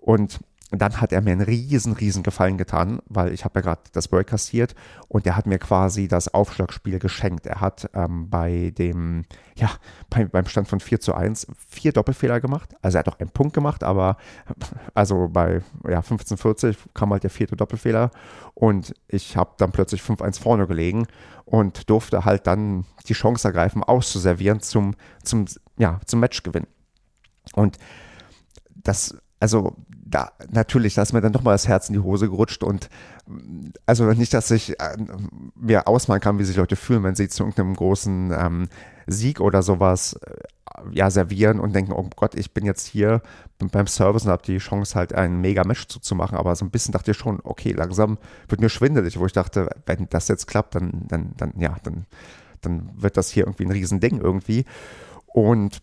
Und 0.00 0.40
dann 0.80 1.00
hat 1.00 1.12
er 1.12 1.20
mir 1.20 1.32
einen 1.32 1.42
riesen, 1.42 1.92
riesen 1.92 2.22
Gefallen 2.22 2.56
getan, 2.56 3.00
weil 3.06 3.32
ich 3.32 3.44
habe 3.44 3.58
ja 3.58 3.62
gerade 3.62 3.82
das 3.92 4.08
Break 4.08 4.28
kassiert 4.28 4.74
und 5.08 5.26
er 5.26 5.36
hat 5.36 5.46
mir 5.46 5.58
quasi 5.58 6.08
das 6.08 6.32
Aufschlagspiel 6.32 6.98
geschenkt. 6.98 7.46
Er 7.46 7.60
hat 7.60 7.90
ähm, 7.92 8.30
bei 8.30 8.72
dem, 8.78 9.24
ja, 9.56 9.70
bei, 10.08 10.24
beim 10.24 10.46
Stand 10.46 10.68
von 10.68 10.80
4 10.80 11.00
zu 11.00 11.14
1 11.14 11.46
vier 11.68 11.92
Doppelfehler 11.92 12.40
gemacht. 12.40 12.74
Also 12.80 12.96
er 12.96 13.00
hat 13.00 13.08
auch 13.08 13.20
einen 13.20 13.30
Punkt 13.30 13.52
gemacht, 13.52 13.84
aber 13.84 14.16
also 14.94 15.28
bei 15.28 15.60
ja, 15.86 16.00
15:40 16.00 16.76
kam 16.94 17.10
halt 17.12 17.24
der 17.24 17.30
vierte 17.30 17.54
Doppelfehler 17.54 18.10
und 18.54 18.94
ich 19.08 19.36
habe 19.36 19.52
dann 19.58 19.72
plötzlich 19.72 20.00
5-1 20.00 20.40
vorne 20.40 20.66
gelegen 20.66 21.06
und 21.44 21.90
durfte 21.90 22.24
halt 22.24 22.46
dann 22.46 22.86
die 23.08 23.14
Chance 23.14 23.48
ergreifen, 23.48 23.82
auszuservieren 23.82 24.60
zum, 24.60 24.94
zum, 25.22 25.44
ja, 25.76 26.00
zum 26.06 26.20
Matchgewinn. 26.20 26.66
Und 27.54 27.76
das, 28.74 29.18
also 29.42 29.74
da 29.88 30.30
natürlich, 30.52 30.94
da 30.94 31.02
ist 31.02 31.12
mir 31.12 31.20
dann 31.20 31.32
doch 31.32 31.42
mal 31.42 31.50
das 31.50 31.66
Herz 31.66 31.88
in 31.88 31.94
die 31.94 32.00
Hose 32.00 32.28
gerutscht 32.28 32.62
und 32.62 32.88
also 33.86 34.04
nicht, 34.12 34.32
dass 34.34 34.52
ich 34.52 34.78
äh, 34.78 34.96
mir 35.56 35.88
ausmalen 35.88 36.20
kann, 36.20 36.38
wie 36.38 36.44
sich 36.44 36.56
Leute 36.56 36.76
fühlen, 36.76 37.02
wenn 37.02 37.16
sie 37.16 37.28
zu 37.28 37.42
irgendeinem 37.42 37.74
großen 37.74 38.32
ähm, 38.38 38.68
Sieg 39.08 39.40
oder 39.40 39.64
sowas 39.64 40.12
äh, 40.12 40.36
ja 40.92 41.10
servieren 41.10 41.58
und 41.58 41.74
denken, 41.74 41.90
oh 41.90 42.08
Gott, 42.14 42.36
ich 42.36 42.54
bin 42.54 42.64
jetzt 42.64 42.86
hier 42.86 43.20
beim 43.58 43.88
Service 43.88 44.26
und 44.26 44.30
habe 44.30 44.44
die 44.44 44.58
Chance 44.58 44.94
halt 44.94 45.12
ein 45.12 45.40
mega 45.40 45.64
Match 45.64 45.88
zuzumachen, 45.88 46.38
aber 46.38 46.54
so 46.54 46.64
ein 46.64 46.70
bisschen 46.70 46.92
dachte 46.92 47.10
ich 47.10 47.16
schon, 47.16 47.40
okay, 47.42 47.72
langsam 47.72 48.18
wird 48.46 48.60
mir 48.60 48.68
schwindelig, 48.68 49.18
wo 49.18 49.26
ich 49.26 49.32
dachte, 49.32 49.70
wenn 49.86 50.06
das 50.08 50.28
jetzt 50.28 50.46
klappt, 50.46 50.76
dann, 50.76 51.06
dann, 51.08 51.32
dann, 51.36 51.52
ja, 51.58 51.74
dann, 51.82 52.06
dann 52.60 52.90
wird 52.94 53.16
das 53.16 53.30
hier 53.30 53.42
irgendwie 53.42 53.64
ein 53.64 53.72
Riesending 53.72 54.20
irgendwie. 54.20 54.66
Und 55.32 55.80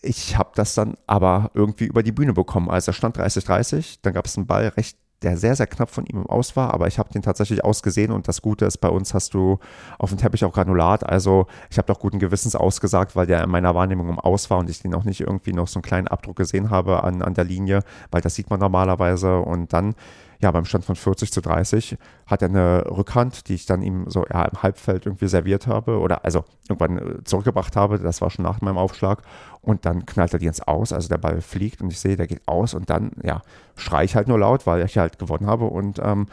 ich 0.00 0.36
habe 0.36 0.52
das 0.54 0.74
dann 0.74 0.96
aber 1.06 1.50
irgendwie 1.54 1.86
über 1.86 2.02
die 2.02 2.12
Bühne 2.12 2.32
bekommen. 2.32 2.70
Also 2.70 2.90
er 2.90 2.94
stand 2.94 3.18
30-30, 3.18 3.98
dann 4.02 4.12
gab 4.12 4.26
es 4.26 4.36
einen 4.36 4.46
Ball 4.46 4.68
recht 4.68 4.96
der 5.24 5.36
sehr, 5.36 5.56
sehr 5.56 5.66
knapp 5.66 5.90
von 5.90 6.04
ihm 6.06 6.18
im 6.18 6.26
Aus 6.26 6.54
war, 6.54 6.72
aber 6.74 6.86
ich 6.86 6.98
habe 6.98 7.12
den 7.12 7.22
tatsächlich 7.22 7.64
ausgesehen. 7.64 8.12
Und 8.12 8.28
das 8.28 8.42
Gute 8.42 8.66
ist, 8.66 8.78
bei 8.78 8.88
uns 8.88 9.14
hast 9.14 9.34
du 9.34 9.58
auf 9.98 10.10
dem 10.10 10.18
Teppich 10.18 10.44
auch 10.44 10.52
Granulat, 10.52 11.04
also 11.04 11.46
ich 11.70 11.78
habe 11.78 11.86
doch 11.86 11.98
guten 11.98 12.18
Gewissens 12.18 12.54
ausgesagt, 12.54 13.16
weil 13.16 13.26
der 13.26 13.42
in 13.42 13.50
meiner 13.50 13.74
Wahrnehmung 13.74 14.08
im 14.08 14.18
Aus 14.18 14.50
war 14.50 14.58
und 14.58 14.70
ich 14.70 14.80
den 14.80 14.94
auch 14.94 15.04
nicht 15.04 15.20
irgendwie 15.20 15.52
noch 15.52 15.66
so 15.66 15.78
einen 15.78 15.82
kleinen 15.82 16.08
Abdruck 16.08 16.36
gesehen 16.36 16.70
habe 16.70 17.02
an, 17.02 17.22
an 17.22 17.34
der 17.34 17.44
Linie, 17.44 17.80
weil 18.10 18.20
das 18.20 18.34
sieht 18.34 18.50
man 18.50 18.60
normalerweise. 18.60 19.38
Und 19.38 19.72
dann 19.72 19.94
ja, 20.40 20.50
beim 20.50 20.64
Stand 20.64 20.84
von 20.84 20.96
40 20.96 21.32
zu 21.32 21.40
30 21.40 21.96
hat 22.26 22.42
er 22.42 22.48
eine 22.48 22.84
Rückhand, 22.90 23.48
die 23.48 23.54
ich 23.54 23.66
dann 23.66 23.82
ihm 23.82 24.04
so 24.08 24.24
ja, 24.30 24.44
im 24.44 24.62
Halbfeld 24.62 25.06
irgendwie 25.06 25.28
serviert 25.28 25.66
habe 25.66 25.98
oder 25.98 26.24
also 26.24 26.44
irgendwann 26.68 26.98
äh, 26.98 27.24
zurückgebracht 27.24 27.76
habe. 27.76 27.98
Das 27.98 28.20
war 28.20 28.30
schon 28.30 28.44
nach 28.44 28.60
meinem 28.60 28.78
Aufschlag. 28.78 29.22
Und 29.60 29.86
dann 29.86 30.04
knallt 30.04 30.32
er 30.32 30.38
die 30.38 30.46
ins 30.46 30.60
Aus, 30.60 30.92
also 30.92 31.08
der 31.08 31.18
Ball 31.18 31.40
fliegt 31.40 31.80
und 31.80 31.90
ich 31.90 31.98
sehe, 31.98 32.16
der 32.16 32.26
geht 32.26 32.46
aus 32.46 32.74
und 32.74 32.90
dann, 32.90 33.12
ja, 33.22 33.42
schrei 33.76 34.04
ich 34.04 34.14
halt 34.14 34.28
nur 34.28 34.38
laut, 34.38 34.66
weil 34.66 34.84
ich 34.84 34.98
halt 34.98 35.18
gewonnen 35.18 35.46
habe 35.46 35.64
und 35.64 35.98
ähm, 36.02 36.26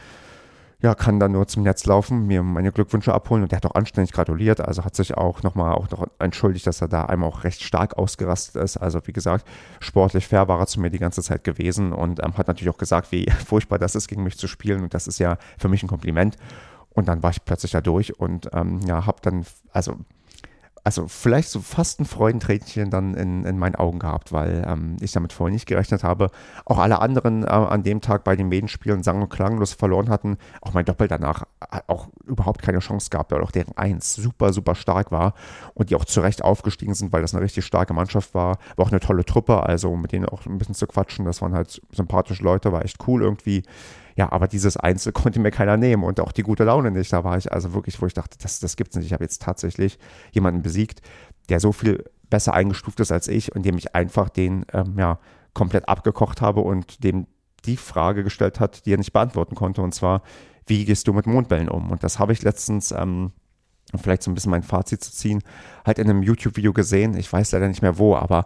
ja, 0.82 0.96
kann 0.96 1.20
dann 1.20 1.32
nur 1.32 1.48
zum 1.48 1.62
Netz 1.64 1.86
laufen, 1.86 2.26
mir 2.26 2.42
meine 2.42 2.72
Glückwünsche 2.72 3.14
abholen 3.14 3.44
und 3.44 3.52
der 3.52 3.58
hat 3.58 3.66
auch 3.68 3.76
anständig 3.76 4.14
gratuliert, 4.14 4.62
also 4.62 4.84
hat 4.84 4.96
sich 4.96 5.16
auch 5.16 5.44
nochmal 5.44 5.76
auch 5.76 5.90
noch 5.92 6.08
entschuldigt, 6.18 6.66
dass 6.66 6.82
er 6.82 6.88
da 6.88 7.06
einmal 7.06 7.30
auch 7.30 7.44
recht 7.44 7.62
stark 7.62 7.98
ausgerastet 7.98 8.62
ist. 8.62 8.78
Also 8.78 9.00
wie 9.06 9.14
gesagt, 9.14 9.48
sportlich 9.80 10.28
fair 10.28 10.48
war 10.48 10.60
er 10.60 10.66
zu 10.66 10.80
mir 10.80 10.90
die 10.90 10.98
ganze 10.98 11.22
Zeit 11.22 11.44
gewesen 11.44 11.94
und 11.94 12.24
ähm, 12.24 12.36
hat 12.36 12.48
natürlich 12.48 12.74
auch 12.74 12.80
gesagt, 12.80 13.12
wie 13.12 13.30
furchtbar 13.46 13.78
das 13.78 13.94
ist, 13.94 14.08
gegen 14.08 14.24
mich 14.24 14.38
zu 14.38 14.48
spielen 14.48 14.82
und 14.82 14.94
das 14.94 15.08
ist 15.08 15.20
ja 15.20 15.38
für 15.60 15.70
mich 15.70 15.84
ein 15.84 15.88
Kompliment. 15.88 16.36
Und 16.94 17.08
dann 17.08 17.24
war 17.24 17.30
ich 17.30 17.46
plötzlich 17.46 17.72
da 17.72 17.80
durch 17.80 18.20
und 18.20 18.50
ähm, 18.52 18.80
ja, 18.86 19.06
habe 19.06 19.20
dann, 19.22 19.46
also 19.72 19.96
also 20.84 21.08
vielleicht 21.08 21.50
so 21.50 21.60
fast 21.60 22.00
ein 22.00 22.06
Freudentränchen 22.06 22.90
dann 22.90 23.14
in, 23.14 23.46
in 23.46 23.60
meinen 23.60 23.76
Augen 23.76 24.00
gehabt, 24.00 24.32
weil 24.32 24.66
ähm, 24.68 24.98
ich 25.00 25.12
damit 25.12 25.32
vorher 25.32 25.54
nicht 25.54 25.68
gerechnet 25.68 26.04
habe. 26.04 26.32
Auch 26.66 26.80
alle 26.80 27.00
anderen 27.02 27.44
äh, 27.44 27.48
an 27.48 27.84
dem 27.84 28.02
Tag 28.02 28.24
bei 28.24 28.36
den 28.36 28.50
Medenspielen 28.50 29.04
sang- 29.04 29.22
und 29.22 29.30
klanglos 29.30 29.74
verloren 29.74 30.10
hatten. 30.10 30.38
Auch 30.62 30.74
mein 30.74 30.86
Doppel 30.86 31.08
danach 31.08 31.44
auch 31.88 32.08
überhaupt 32.26 32.64
keine 32.64 32.80
Chance 32.80 33.10
gab, 33.12 33.32
weil 33.32 33.42
auch 33.42 33.52
deren 33.52 33.78
Eins 33.78 34.16
super, 34.16 34.54
super 34.54 34.74
stark 34.74 35.12
war 35.12 35.36
und 35.76 35.92
die 35.92 35.96
auch 35.96 36.06
zu 36.06 36.22
Recht 36.22 36.44
aufgestiegen 36.44 36.96
sind, 36.96 37.14
weil 37.14 37.22
das 37.22 37.36
eine 37.36 37.44
richtig 37.44 37.66
starke 37.66 37.94
Mannschaft 37.94 38.34
war. 38.34 38.58
War 38.76 38.86
auch 38.86 38.92
eine 38.92 39.00
tolle 39.00 39.24
Truppe, 39.24 39.62
also 39.64 39.96
mit 39.96 40.12
denen 40.12 40.26
auch 40.26 40.46
ein 40.48 40.58
bisschen 40.58 40.76
zu 40.76 40.88
quatschen. 40.88 41.26
Das 41.26 41.42
waren 41.42 41.54
halt 41.54 41.82
sympathische 41.92 42.44
Leute, 42.44 42.72
war 42.72 42.84
echt 42.84 43.08
cool 43.08 43.22
irgendwie. 43.22 43.64
Ja, 44.16 44.32
aber 44.32 44.48
dieses 44.48 44.78
Einzel 44.78 45.12
konnte 45.14 45.40
mir 45.40 45.52
keiner 45.52 45.78
nehmen 45.78 46.04
und 46.04 46.20
auch 46.20 46.32
die 46.32 46.44
gute 46.44 46.64
Laune 46.64 46.92
nicht. 46.92 47.14
Da 47.14 47.24
war 47.24 47.38
ich 47.38 47.52
also 47.52 47.74
wirklich, 47.74 48.02
wo 48.02 48.06
ich 48.06 48.14
dachte, 48.14 48.38
das, 48.42 48.60
das 48.60 48.76
gibt's 48.76 48.96
nicht. 48.96 49.06
Ich 49.06 49.14
habe 49.14 49.24
jetzt 49.24 49.42
tatsächlich 49.42 49.98
jemanden 50.32 50.62
besiegt, 50.62 51.02
der 51.50 51.60
so 51.60 51.72
viel 51.72 52.04
besser 52.30 52.54
eingestuft 52.54 53.00
ist 53.00 53.12
als 53.12 53.28
ich 53.28 53.54
und 53.56 53.64
dem 53.66 53.78
ich 53.78 53.94
einfach 53.94 54.30
den 54.30 54.66
ähm, 54.74 54.96
ja, 54.98 55.20
komplett 55.54 55.88
abgekocht 55.88 56.42
habe 56.42 56.62
und 56.62 57.04
dem 57.04 57.28
die 57.66 57.78
Frage 57.78 58.24
gestellt 58.24 58.60
hat, 58.60 58.86
die 58.86 58.94
er 58.94 58.98
nicht 58.98 59.14
beantworten 59.14 59.56
konnte. 59.56 59.82
Und 59.82 59.94
zwar, 59.94 60.24
wie 60.66 60.86
gehst 60.86 61.08
du 61.08 61.14
mit 61.14 61.28
Mondbällen 61.28 61.70
um? 61.70 61.92
Und 61.92 62.04
das 62.04 62.18
habe 62.18 62.34
ich 62.34 62.42
letztens, 62.42 62.92
ähm, 62.92 63.32
vielleicht 64.02 64.24
so 64.24 64.32
ein 64.32 64.34
bisschen 64.34 64.52
mein 64.52 64.64
Fazit 64.64 65.04
zu 65.04 65.12
ziehen, 65.12 65.44
halt 65.86 66.00
in 66.00 66.10
einem 66.10 66.24
YouTube-Video 66.24 66.74
gesehen. 66.74 67.16
Ich 67.16 67.32
weiß 67.32 67.52
leider 67.52 67.68
nicht 67.68 67.82
mehr 67.82 67.98
wo, 67.98 68.16
aber 68.16 68.46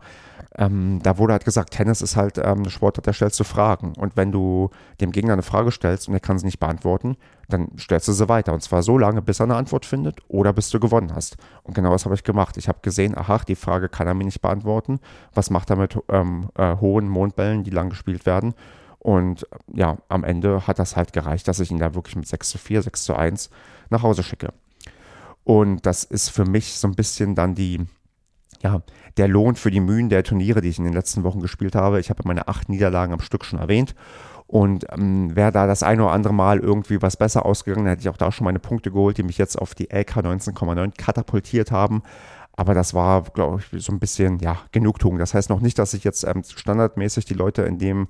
ähm, 0.58 1.00
da 1.04 1.18
wurde 1.18 1.34
halt 1.34 1.46
gesagt, 1.46 1.72
Tennis 1.72 2.02
ist 2.02 2.16
halt 2.16 2.38
ähm, 2.38 2.60
eine 2.60 2.70
Sportart, 2.70 3.06
da 3.06 3.14
stellst 3.14 3.40
du 3.40 3.44
Fragen. 3.44 3.94
Und 3.98 4.16
wenn 4.16 4.32
du 4.32 4.70
dem 5.02 5.12
Gegner 5.12 5.34
eine 5.34 5.42
Frage 5.42 5.72
stellst 5.72 6.08
und 6.08 6.14
er 6.14 6.20
kann 6.22 6.40
sie 6.40 6.46
nicht 6.46 6.60
beantworten, 6.60 7.18
dann 7.50 7.70
stellst 7.78 8.08
du 8.08 8.14
sie 8.14 8.30
weiter. 8.30 8.54
Und 8.54 8.62
zwar 8.62 8.82
so 8.82 8.98
lange, 8.98 9.22
bis 9.22 9.40
er 9.40 9.46
eine 9.46 9.56
Antwort 9.56 9.86
findet 9.86 10.20
oder 10.30 10.54
bis 10.54 10.70
du 10.70 10.80
gewonnen 10.80 11.14
hast. 11.14 11.36
Und 11.64 11.74
genau 11.74 11.92
das 11.92 12.06
habe 12.06 12.16
ich 12.16 12.24
gemacht. 12.24 12.56
Ich 12.58 12.70
habe 12.70 12.80
gesehen, 12.82 13.18
aha, 13.18 13.40
die 13.40 13.56
Frage 13.56 13.90
kann 13.90 14.08
er 14.08 14.14
mir 14.14 14.24
nicht 14.24 14.42
beantworten. 14.42 15.00
Was 15.34 15.50
macht 15.50 15.70
er 15.70 15.76
mit 15.76 15.98
ähm, 16.10 16.50
äh, 16.56 16.78
hohen 16.78 17.10
Mondbällen, 17.10 17.64
die 17.64 17.72
lang 17.72 17.90
gespielt 17.90 18.26
werden? 18.26 18.54
Und 19.00 19.46
ja, 19.74 19.98
am 20.08 20.24
Ende 20.24 20.66
hat 20.66 20.80
das 20.80 20.96
halt 20.96 21.14
gereicht, 21.14 21.48
dass 21.48 21.60
ich 21.60 21.70
ihn 21.70 21.80
da 21.80 21.94
wirklich 21.94 22.16
mit 22.16 22.28
6 22.28 22.50
zu 22.50 22.58
4, 22.58 22.82
6 22.82 23.04
zu 23.04 23.16
1 23.16 23.50
nach 23.90 24.04
Hause 24.04 24.24
schicke. 24.24 24.54
Und 25.44 25.86
das 25.86 26.04
ist 26.06 26.30
für 26.30 26.46
mich 26.46 26.74
so 26.74 26.88
ein 26.88 26.96
bisschen 26.96 27.36
dann 27.36 27.54
die, 27.54 27.86
ja, 28.64 28.82
der 29.18 29.28
Lohn 29.28 29.56
für 29.56 29.72
die 29.72 29.80
Mühen 29.80 30.10
der 30.10 30.24
Turniere, 30.24 30.62
die 30.62 30.70
ich 30.70 30.78
in 30.78 30.86
den 30.86 30.94
letzten 30.94 31.24
Wochen 31.24 31.40
gespielt 31.40 31.76
habe. 31.76 32.00
Ich 32.00 32.10
habe 32.10 32.24
meine 32.26 32.48
acht 32.48 32.70
Niederlagen 32.70 33.14
am 33.14 33.22
Stück 33.22 33.46
schon 33.46 33.60
erwähnt. 33.60 33.96
Und 34.48 34.86
ähm, 34.92 35.36
wäre 35.36 35.52
da 35.52 35.66
das 35.66 35.82
eine 35.82 36.04
oder 36.04 36.12
andere 36.12 36.34
Mal 36.34 36.60
irgendwie 36.60 37.02
was 37.02 37.18
besser 37.18 37.46
ausgegangen, 37.46 37.86
dann 37.86 37.94
hätte 37.94 38.02
ich 38.02 38.10
auch 38.10 38.18
da 38.18 38.32
schon 38.32 38.46
meine 38.46 38.60
Punkte 38.60 38.92
geholt, 38.92 39.18
die 39.18 39.24
mich 39.24 39.38
jetzt 39.38 39.58
auf 39.58 39.74
die 39.74 39.86
LK 39.92 40.18
19,9 40.18 40.92
katapultiert 40.96 41.72
haben. 41.72 42.04
Aber 42.56 42.74
das 42.74 42.94
war, 42.94 43.24
glaube 43.24 43.62
ich, 43.72 43.84
so 43.84 43.92
ein 43.92 44.00
bisschen, 44.00 44.40
ja, 44.40 44.58
Genugtuung. 44.72 45.18
Das 45.18 45.34
heißt 45.34 45.50
noch 45.50 45.62
nicht, 45.62 45.80
dass 45.80 45.94
ich 45.94 46.04
jetzt 46.04 46.24
ähm, 46.24 46.44
standardmäßig 46.44 47.26
die 47.26 47.34
Leute 47.34 47.64
in 47.64 47.80
dem 47.80 48.08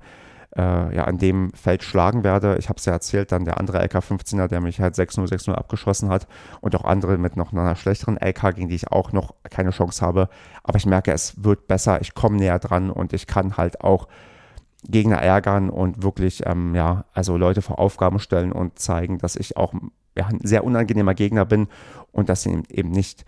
ja, 0.56 1.04
an 1.04 1.18
dem 1.18 1.52
Feld 1.52 1.82
schlagen 1.82 2.24
werde. 2.24 2.56
Ich 2.58 2.68
habe 2.68 2.78
es 2.78 2.84
ja 2.84 2.92
erzählt, 2.92 3.32
dann 3.32 3.44
der 3.44 3.58
andere 3.58 3.82
LK-15er, 3.82 4.48
der 4.48 4.60
mich 4.60 4.80
halt 4.80 4.94
6-0, 4.94 5.28
6-0 5.28 5.52
abgeschossen 5.52 6.08
hat 6.08 6.26
und 6.60 6.74
auch 6.76 6.84
andere 6.84 7.18
mit 7.18 7.36
noch 7.36 7.52
einer 7.52 7.76
schlechteren 7.76 8.16
LK, 8.16 8.54
gegen 8.54 8.68
die 8.68 8.76
ich 8.76 8.90
auch 8.90 9.12
noch 9.12 9.34
keine 9.50 9.70
Chance 9.70 10.04
habe. 10.04 10.28
Aber 10.62 10.76
ich 10.76 10.86
merke, 10.86 11.12
es 11.12 11.44
wird 11.44 11.66
besser, 11.66 12.00
ich 12.00 12.14
komme 12.14 12.36
näher 12.36 12.58
dran 12.58 12.90
und 12.90 13.12
ich 13.12 13.26
kann 13.26 13.56
halt 13.56 13.82
auch 13.82 14.08
Gegner 14.88 15.16
ärgern 15.16 15.70
und 15.70 16.02
wirklich, 16.02 16.46
ähm, 16.46 16.74
ja, 16.74 17.04
also 17.12 17.36
Leute 17.36 17.62
vor 17.62 17.78
Aufgaben 17.78 18.18
stellen 18.18 18.52
und 18.52 18.78
zeigen, 18.78 19.18
dass 19.18 19.36
ich 19.36 19.56
auch 19.56 19.74
ja, 20.16 20.26
ein 20.26 20.40
sehr 20.42 20.64
unangenehmer 20.64 21.14
Gegner 21.14 21.44
bin 21.44 21.68
und 22.12 22.28
dass 22.28 22.42
sie 22.42 22.62
eben 22.68 22.90
nicht 22.90 23.24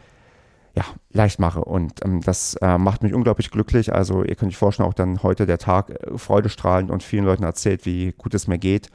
ja, 0.78 0.84
leicht 1.10 1.40
mache. 1.40 1.64
Und 1.64 2.04
ähm, 2.04 2.20
das 2.20 2.54
äh, 2.62 2.78
macht 2.78 3.02
mich 3.02 3.12
unglaublich 3.12 3.50
glücklich. 3.50 3.92
Also 3.92 4.22
ihr 4.22 4.36
könnt 4.36 4.52
euch 4.52 4.56
vorstellen, 4.56 4.88
auch 4.88 4.94
dann 4.94 5.24
heute 5.24 5.44
der 5.44 5.58
Tag 5.58 5.90
äh, 5.90 6.16
freudestrahlend 6.16 6.92
und 6.92 7.02
vielen 7.02 7.24
Leuten 7.24 7.42
erzählt, 7.42 7.84
wie 7.84 8.12
gut 8.16 8.32
es 8.34 8.46
mir 8.46 8.58
geht. 8.58 8.88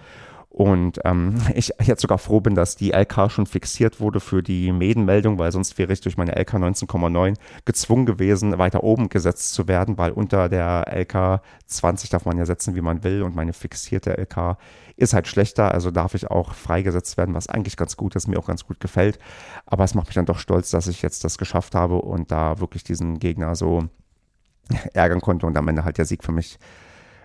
Und 0.54 1.00
ähm, 1.04 1.42
ich 1.56 1.74
jetzt 1.84 2.02
sogar 2.02 2.20
froh 2.20 2.40
bin, 2.40 2.54
dass 2.54 2.76
die 2.76 2.92
LK 2.92 3.32
schon 3.32 3.48
fixiert 3.48 4.00
wurde 4.00 4.20
für 4.20 4.44
die 4.44 4.72
Medenmeldung, 4.72 5.40
weil 5.40 5.52
sonst 5.52 5.80
wäre 5.80 5.92
ich 5.92 6.02
durch 6.02 6.16
meine 6.16 6.40
LK 6.40 6.54
19,9 6.54 7.36
gezwungen 7.66 8.06
gewesen, 8.06 8.60
weiter 8.60 8.84
oben 8.84 9.10
gesetzt 9.10 9.54
zu 9.54 9.68
werden, 9.68 9.98
weil 9.98 10.12
unter 10.12 10.50
der 10.50 10.86
LK 10.88 11.42
20 11.66 12.12
darf 12.12 12.26
man 12.26 12.38
ja 12.38 12.46
setzen, 12.46 12.76
wie 12.76 12.82
man 12.82 13.04
will. 13.04 13.24
Und 13.24 13.36
meine 13.36 13.52
fixierte 13.52 14.16
LK 14.16 14.58
ist 14.96 15.14
halt 15.14 15.28
schlechter, 15.28 15.74
also 15.74 15.90
darf 15.90 16.14
ich 16.14 16.30
auch 16.30 16.54
freigesetzt 16.54 17.18
werden, 17.18 17.34
was 17.34 17.50
eigentlich 17.50 17.76
ganz 17.76 17.98
gut 17.98 18.16
ist, 18.16 18.28
mir 18.28 18.38
auch 18.38 18.46
ganz 18.46 18.64
gut 18.68 18.80
gefällt. 18.80 19.18
Aber 19.66 19.84
es 19.84 19.96
macht 19.96 20.06
mich 20.06 20.16
dann 20.16 20.28
doch 20.28 20.38
stolz, 20.38 20.70
dass 20.70 20.86
ich 20.86 21.02
jetzt 21.02 21.24
das 21.24 21.40
geschafft 21.40 21.74
habe 21.74 21.96
und 21.96 22.32
da 22.32 22.60
wirklich 22.60 22.84
diesen 22.84 23.18
Gegner 23.18 23.56
so 23.56 23.86
ärgern 24.94 25.20
konnte 25.20 25.48
und 25.48 25.58
am 25.58 25.68
Ende 25.68 25.84
halt 25.84 25.98
der 25.98 26.06
Sieg 26.06 26.24
für 26.24 26.32
mich 26.32 26.60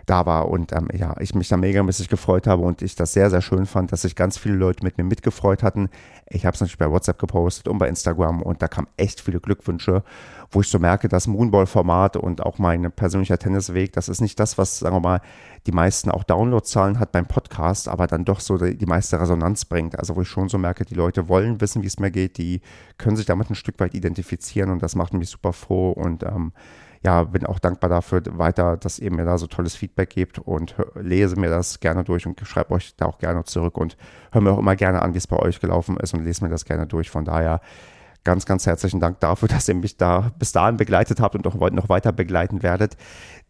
da 0.09 0.27
war 0.27 0.49
und 0.49 0.73
ähm, 0.73 0.89
ja, 0.95 1.15
ich 1.21 1.35
mich 1.35 1.49
da 1.49 1.57
megamäßig 1.57 2.09
gefreut 2.09 2.47
habe 2.47 2.63
und 2.63 2.83
ich 2.83 2.95
das 2.95 3.13
sehr, 3.13 3.31
sehr 3.31 3.43
schön 3.43 3.67
fand, 3.67 3.93
dass 3.93 4.03
sich 4.03 4.17
ganz 4.17 4.39
viele 4.39 4.55
Leute 4.55 4.83
mit 4.83 4.99
mir 4.99 5.05
mitgefreut 5.05 5.63
hatten. 5.63 5.91
Ich 6.29 6.47
habe 6.47 6.55
es 6.55 6.61
natürlich 6.61 6.79
bei 6.79 6.91
WhatsApp 6.91 7.19
gepostet 7.19 7.69
und 7.69 7.79
bei 7.79 7.89
Instagram 7.89 8.43
und 8.43 8.63
da 8.63 8.69
kamen 8.69 8.89
echt 8.97 9.21
viele 9.21 9.41
Glückwünsche, 9.41 10.03
wo 10.51 10.61
ich 10.61 10.69
so 10.69 10.79
merke, 10.79 11.09
das 11.09 11.27
Moonball-Format 11.27 12.17
und 12.17 12.43
auch 12.43 12.59
mein 12.59 12.91
persönlicher 12.91 13.39
Tennisweg, 13.39 13.93
das 13.93 14.09
ist 14.09 14.21
nicht 14.21 14.41
das, 14.41 14.57
was, 14.57 14.79
sagen 14.79 14.97
wir 14.97 15.01
mal, 15.01 15.21
die 15.67 15.73
meisten 15.73 16.11
auch 16.11 16.25
Downloadzahlen 16.25 16.99
hat 16.99 17.13
beim 17.13 17.27
Podcast, 17.27 17.89
aber 17.89 18.07
dann 18.07 18.25
doch 18.25 18.41
so 18.41 18.57
die, 18.57 18.77
die 18.77 18.87
meiste 18.87 19.21
Resonanz 19.21 19.67
bringt. 19.67 19.99
Also 19.99 20.17
wo 20.17 20.23
ich 20.23 20.29
schon 20.29 20.49
so 20.49 20.57
merke, 20.57 20.85
die 20.85 20.95
Leute 20.95 21.29
wollen 21.29 21.61
wissen, 21.61 21.83
wie 21.83 21.87
es 21.87 21.99
mir 21.99 22.11
geht, 22.11 22.39
die 22.39 22.63
können 22.97 23.17
sich 23.17 23.27
damit 23.27 23.51
ein 23.51 23.55
Stück 23.55 23.79
weit 23.81 23.95
identifizieren 23.95 24.71
und 24.71 24.83
das 24.83 24.95
macht 24.95 25.13
mich 25.13 25.29
super 25.29 25.53
froh 25.53 25.91
und 25.91 26.23
ähm, 26.23 26.53
ja, 27.05 27.23
bin 27.25 27.47
auch 27.47 27.59
dankbar 27.59 27.91
dafür 27.91 28.23
weiter, 28.27 28.77
dass 28.77 28.99
ihr 28.99 29.13
mir 29.13 29.25
da 29.25 29.39
so 29.39 29.47
tolles 29.47 29.77
Feedback 29.77 30.11
gebt 30.11 30.39
und 30.39 30.75
lese 30.95 31.39
mir 31.39 31.49
das 31.49 31.81
gerne 31.81 32.05
durch 32.05 32.27
und 32.27 32.41
schreibe 32.41 32.73
euch 32.73 32.95
da 32.97 33.07
auch 33.07 33.19
gerne 33.19 33.45
zurück 33.45 33.77
und 33.79 33.97
höre 34.33 34.43
mir 34.43 34.51
auch 34.53 34.59
immer 34.59 34.77
gerne 34.77 35.03
an, 35.03 35.15
wie 35.15 35.19
es 35.19 35.27
bei 35.27 35.37
euch 35.37 35.61
gelaufen 35.61 35.97
ist 35.99 36.15
und 36.15 36.25
lese 36.25 36.45
mir 36.45 36.51
das 36.51 36.65
gerne 36.65 36.87
durch. 36.87 37.11
Von 37.11 37.25
daher 37.25 37.61
ganz, 38.29 38.45
ganz 38.45 38.67
herzlichen 38.67 39.01
Dank 39.01 39.21
dafür, 39.21 39.49
dass 39.55 39.69
ihr 39.69 39.75
mich 39.75 39.97
da 39.97 40.33
bis 40.39 40.53
dahin 40.53 40.77
begleitet 40.77 41.19
habt 41.19 41.35
und 41.35 41.47
auch 41.47 41.71
noch 41.71 41.89
weiter 41.89 42.13
begleiten 42.13 42.63
werdet. 42.63 42.99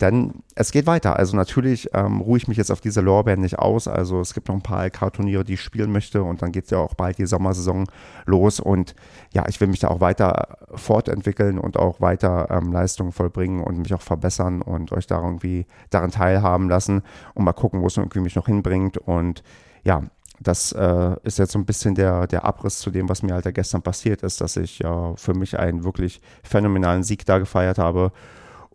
Denn 0.01 0.45
es 0.55 0.71
geht 0.71 0.87
weiter. 0.87 1.17
Also 1.17 1.37
natürlich 1.37 1.89
ähm, 1.95 2.21
ruhe 2.21 2.39
ich 2.39 2.47
mich 2.47 2.57
jetzt 2.57 2.71
auf 2.71 2.81
diese 2.81 3.01
Lorbeeren 3.01 3.41
nicht 3.41 3.59
aus. 3.59 3.89
Also 3.89 4.21
es 4.21 4.35
gibt 4.35 4.47
noch 4.47 4.55
ein 4.55 4.63
paar 4.63 4.87
LK-Turniere, 4.87 5.43
die 5.43 5.55
ich 5.55 5.63
spielen 5.63 5.91
möchte 5.91 6.23
und 6.23 6.43
dann 6.43 6.53
geht 6.53 6.71
ja 6.71 6.79
auch 6.79 6.95
bald 6.95 7.19
die 7.19 7.27
Sommersaison 7.27 7.87
los. 8.25 8.61
Und 8.61 8.95
ja, 9.33 9.47
ich 9.49 9.61
will 9.61 9.67
mich 9.67 9.81
da 9.81 9.89
auch 9.89 10.01
weiter 10.01 10.59
fortentwickeln 10.77 11.59
und 11.59 11.77
auch 11.77 12.01
weiter 12.01 12.47
ähm, 12.49 12.73
Leistungen 12.73 13.11
vollbringen 13.11 13.65
und 13.65 13.79
mich 13.79 13.93
auch 13.95 14.03
verbessern 14.03 14.63
und 14.63 14.93
euch 14.93 15.09
da 15.09 15.21
irgendwie 15.21 15.67
daran 15.91 16.13
teilhaben 16.13 16.69
lassen 16.69 17.03
und 17.35 17.45
mal 17.45 17.53
gucken, 17.53 17.83
wo 17.83 17.89
es 17.89 17.97
irgendwie 17.97 18.21
mich 18.21 18.37
noch 18.37 18.47
hinbringt. 18.47 18.97
Und 18.97 19.43
ja, 19.83 20.03
das 20.41 20.73
äh, 20.73 21.17
ist 21.23 21.39
jetzt 21.39 21.53
so 21.53 21.59
ein 21.59 21.65
bisschen 21.65 21.95
der, 21.95 22.27
der 22.27 22.45
Abriss 22.45 22.79
zu 22.79 22.91
dem, 22.91 23.09
was 23.09 23.23
mir 23.23 23.35
halt 23.35 23.53
gestern 23.55 23.83
passiert 23.83 24.23
ist, 24.23 24.41
dass 24.41 24.57
ich 24.57 24.79
ja 24.79 25.15
für 25.17 25.35
mich 25.35 25.59
einen 25.59 25.85
wirklich 25.85 26.21
phänomenalen 26.43 27.03
Sieg 27.03 27.25
da 27.27 27.39
gefeiert 27.39 27.79
habe. 27.79 28.13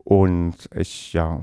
Und 0.03 0.55
ich 0.75 1.13
ja 1.13 1.41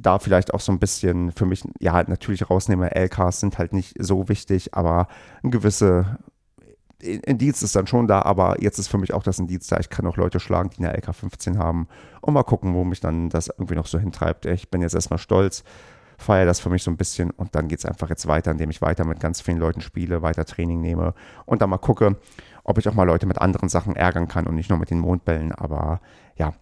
da 0.00 0.20
vielleicht 0.20 0.54
auch 0.54 0.60
so 0.60 0.70
ein 0.70 0.78
bisschen 0.78 1.32
für 1.32 1.46
mich, 1.46 1.64
ja, 1.80 2.00
natürlich 2.04 2.48
rausnehme, 2.48 2.94
LKs 2.94 3.40
sind 3.40 3.58
halt 3.58 3.72
nicht 3.72 3.96
so 3.98 4.28
wichtig, 4.28 4.74
aber 4.74 5.08
ein 5.42 5.50
gewisse 5.50 6.18
Indiz 7.00 7.62
ist 7.62 7.76
dann 7.76 7.86
schon 7.86 8.08
da, 8.08 8.22
aber 8.22 8.60
jetzt 8.60 8.78
ist 8.78 8.88
für 8.88 8.98
mich 8.98 9.14
auch 9.14 9.22
das 9.22 9.38
Indiz 9.38 9.68
da. 9.68 9.78
Ich 9.78 9.88
kann 9.88 10.06
auch 10.06 10.16
Leute 10.16 10.40
schlagen, 10.40 10.70
die 10.70 10.84
eine 10.84 10.96
LK 10.96 11.14
15 11.14 11.58
haben 11.58 11.88
und 12.20 12.34
mal 12.34 12.42
gucken, 12.42 12.74
wo 12.74 12.84
mich 12.84 13.00
dann 13.00 13.30
das 13.30 13.48
irgendwie 13.48 13.76
noch 13.76 13.86
so 13.86 13.98
hintreibt. 13.98 14.46
Ich 14.46 14.68
bin 14.68 14.82
jetzt 14.82 14.94
erstmal 14.94 15.18
stolz 15.18 15.62
feiere 16.18 16.44
das 16.44 16.60
für 16.60 16.68
mich 16.68 16.82
so 16.82 16.90
ein 16.90 16.96
bisschen 16.96 17.30
und 17.30 17.54
dann 17.54 17.68
geht 17.68 17.78
es 17.78 17.84
einfach 17.84 18.10
jetzt 18.10 18.26
weiter, 18.26 18.50
indem 18.50 18.70
ich 18.70 18.82
weiter 18.82 19.04
mit 19.04 19.20
ganz 19.20 19.40
vielen 19.40 19.58
Leuten 19.58 19.80
spiele, 19.80 20.20
weiter 20.20 20.44
Training 20.44 20.80
nehme 20.80 21.14
und 21.46 21.62
dann 21.62 21.70
mal 21.70 21.78
gucke, 21.78 22.16
ob 22.64 22.76
ich 22.76 22.88
auch 22.88 22.94
mal 22.94 23.04
Leute 23.04 23.26
mit 23.26 23.38
anderen 23.38 23.68
Sachen 23.68 23.96
ärgern 23.96 24.28
kann 24.28 24.46
und 24.46 24.56
nicht 24.56 24.68
nur 24.68 24.78
mit 24.78 24.90
den 24.90 24.98
Mondbällen. 24.98 25.52
Aber 25.52 26.00
ja, 26.36 26.52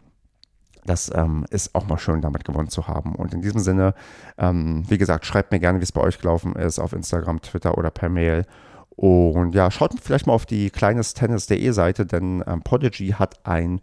das 0.84 1.10
ähm, 1.12 1.44
ist 1.50 1.74
auch 1.74 1.88
mal 1.88 1.98
schön, 1.98 2.20
damit 2.20 2.44
gewonnen 2.44 2.68
zu 2.68 2.86
haben. 2.86 3.16
Und 3.16 3.34
in 3.34 3.42
diesem 3.42 3.60
Sinne, 3.60 3.94
ähm, 4.38 4.84
wie 4.88 4.98
gesagt, 4.98 5.26
schreibt 5.26 5.50
mir 5.50 5.58
gerne, 5.58 5.80
wie 5.80 5.84
es 5.84 5.90
bei 5.90 6.02
euch 6.02 6.18
gelaufen 6.18 6.54
ist, 6.54 6.78
auf 6.78 6.92
Instagram, 6.92 7.40
Twitter 7.40 7.76
oder 7.76 7.90
per 7.90 8.08
Mail. 8.08 8.46
Und 8.90 9.54
ja, 9.54 9.70
schaut 9.70 9.94
vielleicht 10.00 10.26
mal 10.26 10.32
auf 10.34 10.46
die 10.46 10.70
kleinestennis.de 10.70 11.70
Seite, 11.72 12.06
denn 12.06 12.44
ähm, 12.46 12.62
Podigy 12.62 13.08
hat 13.08 13.44
ein, 13.44 13.80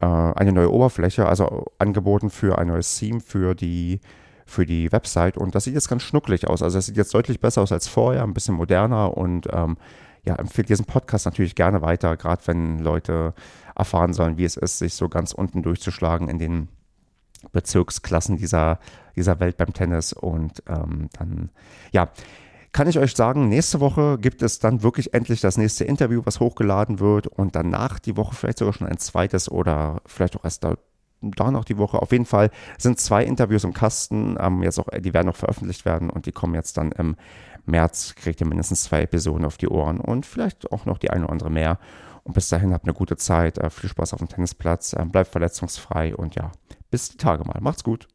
äh, 0.00 0.06
eine 0.06 0.52
neue 0.52 0.72
Oberfläche, 0.72 1.26
also 1.26 1.66
angeboten 1.78 2.30
für 2.30 2.58
ein 2.58 2.68
neues 2.68 2.96
Theme 2.98 3.20
für 3.20 3.54
die 3.54 4.00
für 4.48 4.64
die 4.64 4.90
Website 4.90 5.36
und 5.36 5.54
das 5.54 5.64
sieht 5.64 5.74
jetzt 5.74 5.88
ganz 5.88 6.02
schnucklig 6.02 6.48
aus. 6.48 6.62
Also 6.62 6.78
es 6.78 6.86
sieht 6.86 6.96
jetzt 6.96 7.12
deutlich 7.12 7.38
besser 7.38 7.60
aus 7.60 7.70
als 7.70 7.86
vorher, 7.86 8.22
ein 8.22 8.32
bisschen 8.32 8.54
moderner 8.54 9.16
und 9.16 9.46
ähm, 9.52 9.76
ja, 10.24 10.36
empfehle 10.36 10.66
diesen 10.66 10.86
Podcast 10.86 11.26
natürlich 11.26 11.54
gerne 11.54 11.82
weiter, 11.82 12.16
gerade 12.16 12.42
wenn 12.46 12.78
Leute 12.78 13.34
erfahren 13.76 14.14
sollen, 14.14 14.38
wie 14.38 14.44
es 14.44 14.56
ist, 14.56 14.78
sich 14.78 14.94
so 14.94 15.08
ganz 15.08 15.32
unten 15.32 15.62
durchzuschlagen 15.62 16.28
in 16.28 16.38
den 16.38 16.68
Bezirksklassen 17.52 18.36
dieser, 18.38 18.78
dieser 19.16 19.38
Welt 19.38 19.58
beim 19.58 19.72
Tennis 19.72 20.12
und 20.14 20.62
ähm, 20.66 21.08
dann, 21.18 21.50
ja, 21.92 22.10
kann 22.72 22.88
ich 22.88 22.98
euch 22.98 23.14
sagen, 23.14 23.48
nächste 23.48 23.80
Woche 23.80 24.18
gibt 24.18 24.42
es 24.42 24.58
dann 24.58 24.82
wirklich 24.82 25.14
endlich 25.14 25.40
das 25.40 25.56
nächste 25.58 25.84
Interview, 25.84 26.22
was 26.24 26.40
hochgeladen 26.40 27.00
wird 27.00 27.26
und 27.26 27.54
danach 27.54 27.98
die 27.98 28.16
Woche 28.16 28.34
vielleicht 28.34 28.58
sogar 28.58 28.72
schon 28.72 28.86
ein 28.86 28.98
zweites 28.98 29.50
oder 29.50 30.00
vielleicht 30.06 30.36
auch 30.36 30.44
erst 30.44 30.64
da 31.20 31.50
noch 31.50 31.64
die 31.64 31.78
Woche. 31.78 32.00
Auf 32.00 32.12
jeden 32.12 32.26
Fall 32.26 32.50
sind 32.78 33.00
zwei 33.00 33.24
Interviews 33.24 33.64
im 33.64 33.72
Kasten. 33.72 34.36
Ähm, 34.40 34.62
jetzt 34.62 34.78
auch, 34.78 34.88
die 34.88 35.14
werden 35.14 35.26
noch 35.26 35.36
veröffentlicht 35.36 35.84
werden 35.84 36.10
und 36.10 36.26
die 36.26 36.32
kommen 36.32 36.54
jetzt 36.54 36.76
dann 36.76 36.92
im 36.92 37.16
März. 37.66 38.14
Kriegt 38.14 38.40
ihr 38.40 38.46
mindestens 38.46 38.84
zwei 38.84 39.02
Episoden 39.02 39.44
auf 39.44 39.56
die 39.56 39.68
Ohren 39.68 40.00
und 40.00 40.26
vielleicht 40.26 40.70
auch 40.72 40.86
noch 40.86 40.98
die 40.98 41.10
eine 41.10 41.24
oder 41.24 41.32
andere 41.32 41.50
mehr. 41.50 41.78
Und 42.24 42.34
bis 42.34 42.48
dahin 42.48 42.72
habt 42.72 42.84
eine 42.84 42.94
gute 42.94 43.16
Zeit. 43.16 43.58
Äh, 43.58 43.70
viel 43.70 43.90
Spaß 43.90 44.12
auf 44.12 44.18
dem 44.18 44.28
Tennisplatz. 44.28 44.92
Äh, 44.92 45.04
bleibt 45.04 45.30
verletzungsfrei 45.30 46.14
und 46.14 46.34
ja, 46.34 46.52
bis 46.90 47.08
die 47.08 47.16
Tage 47.16 47.44
mal. 47.44 47.58
Macht's 47.60 47.84
gut. 47.84 48.06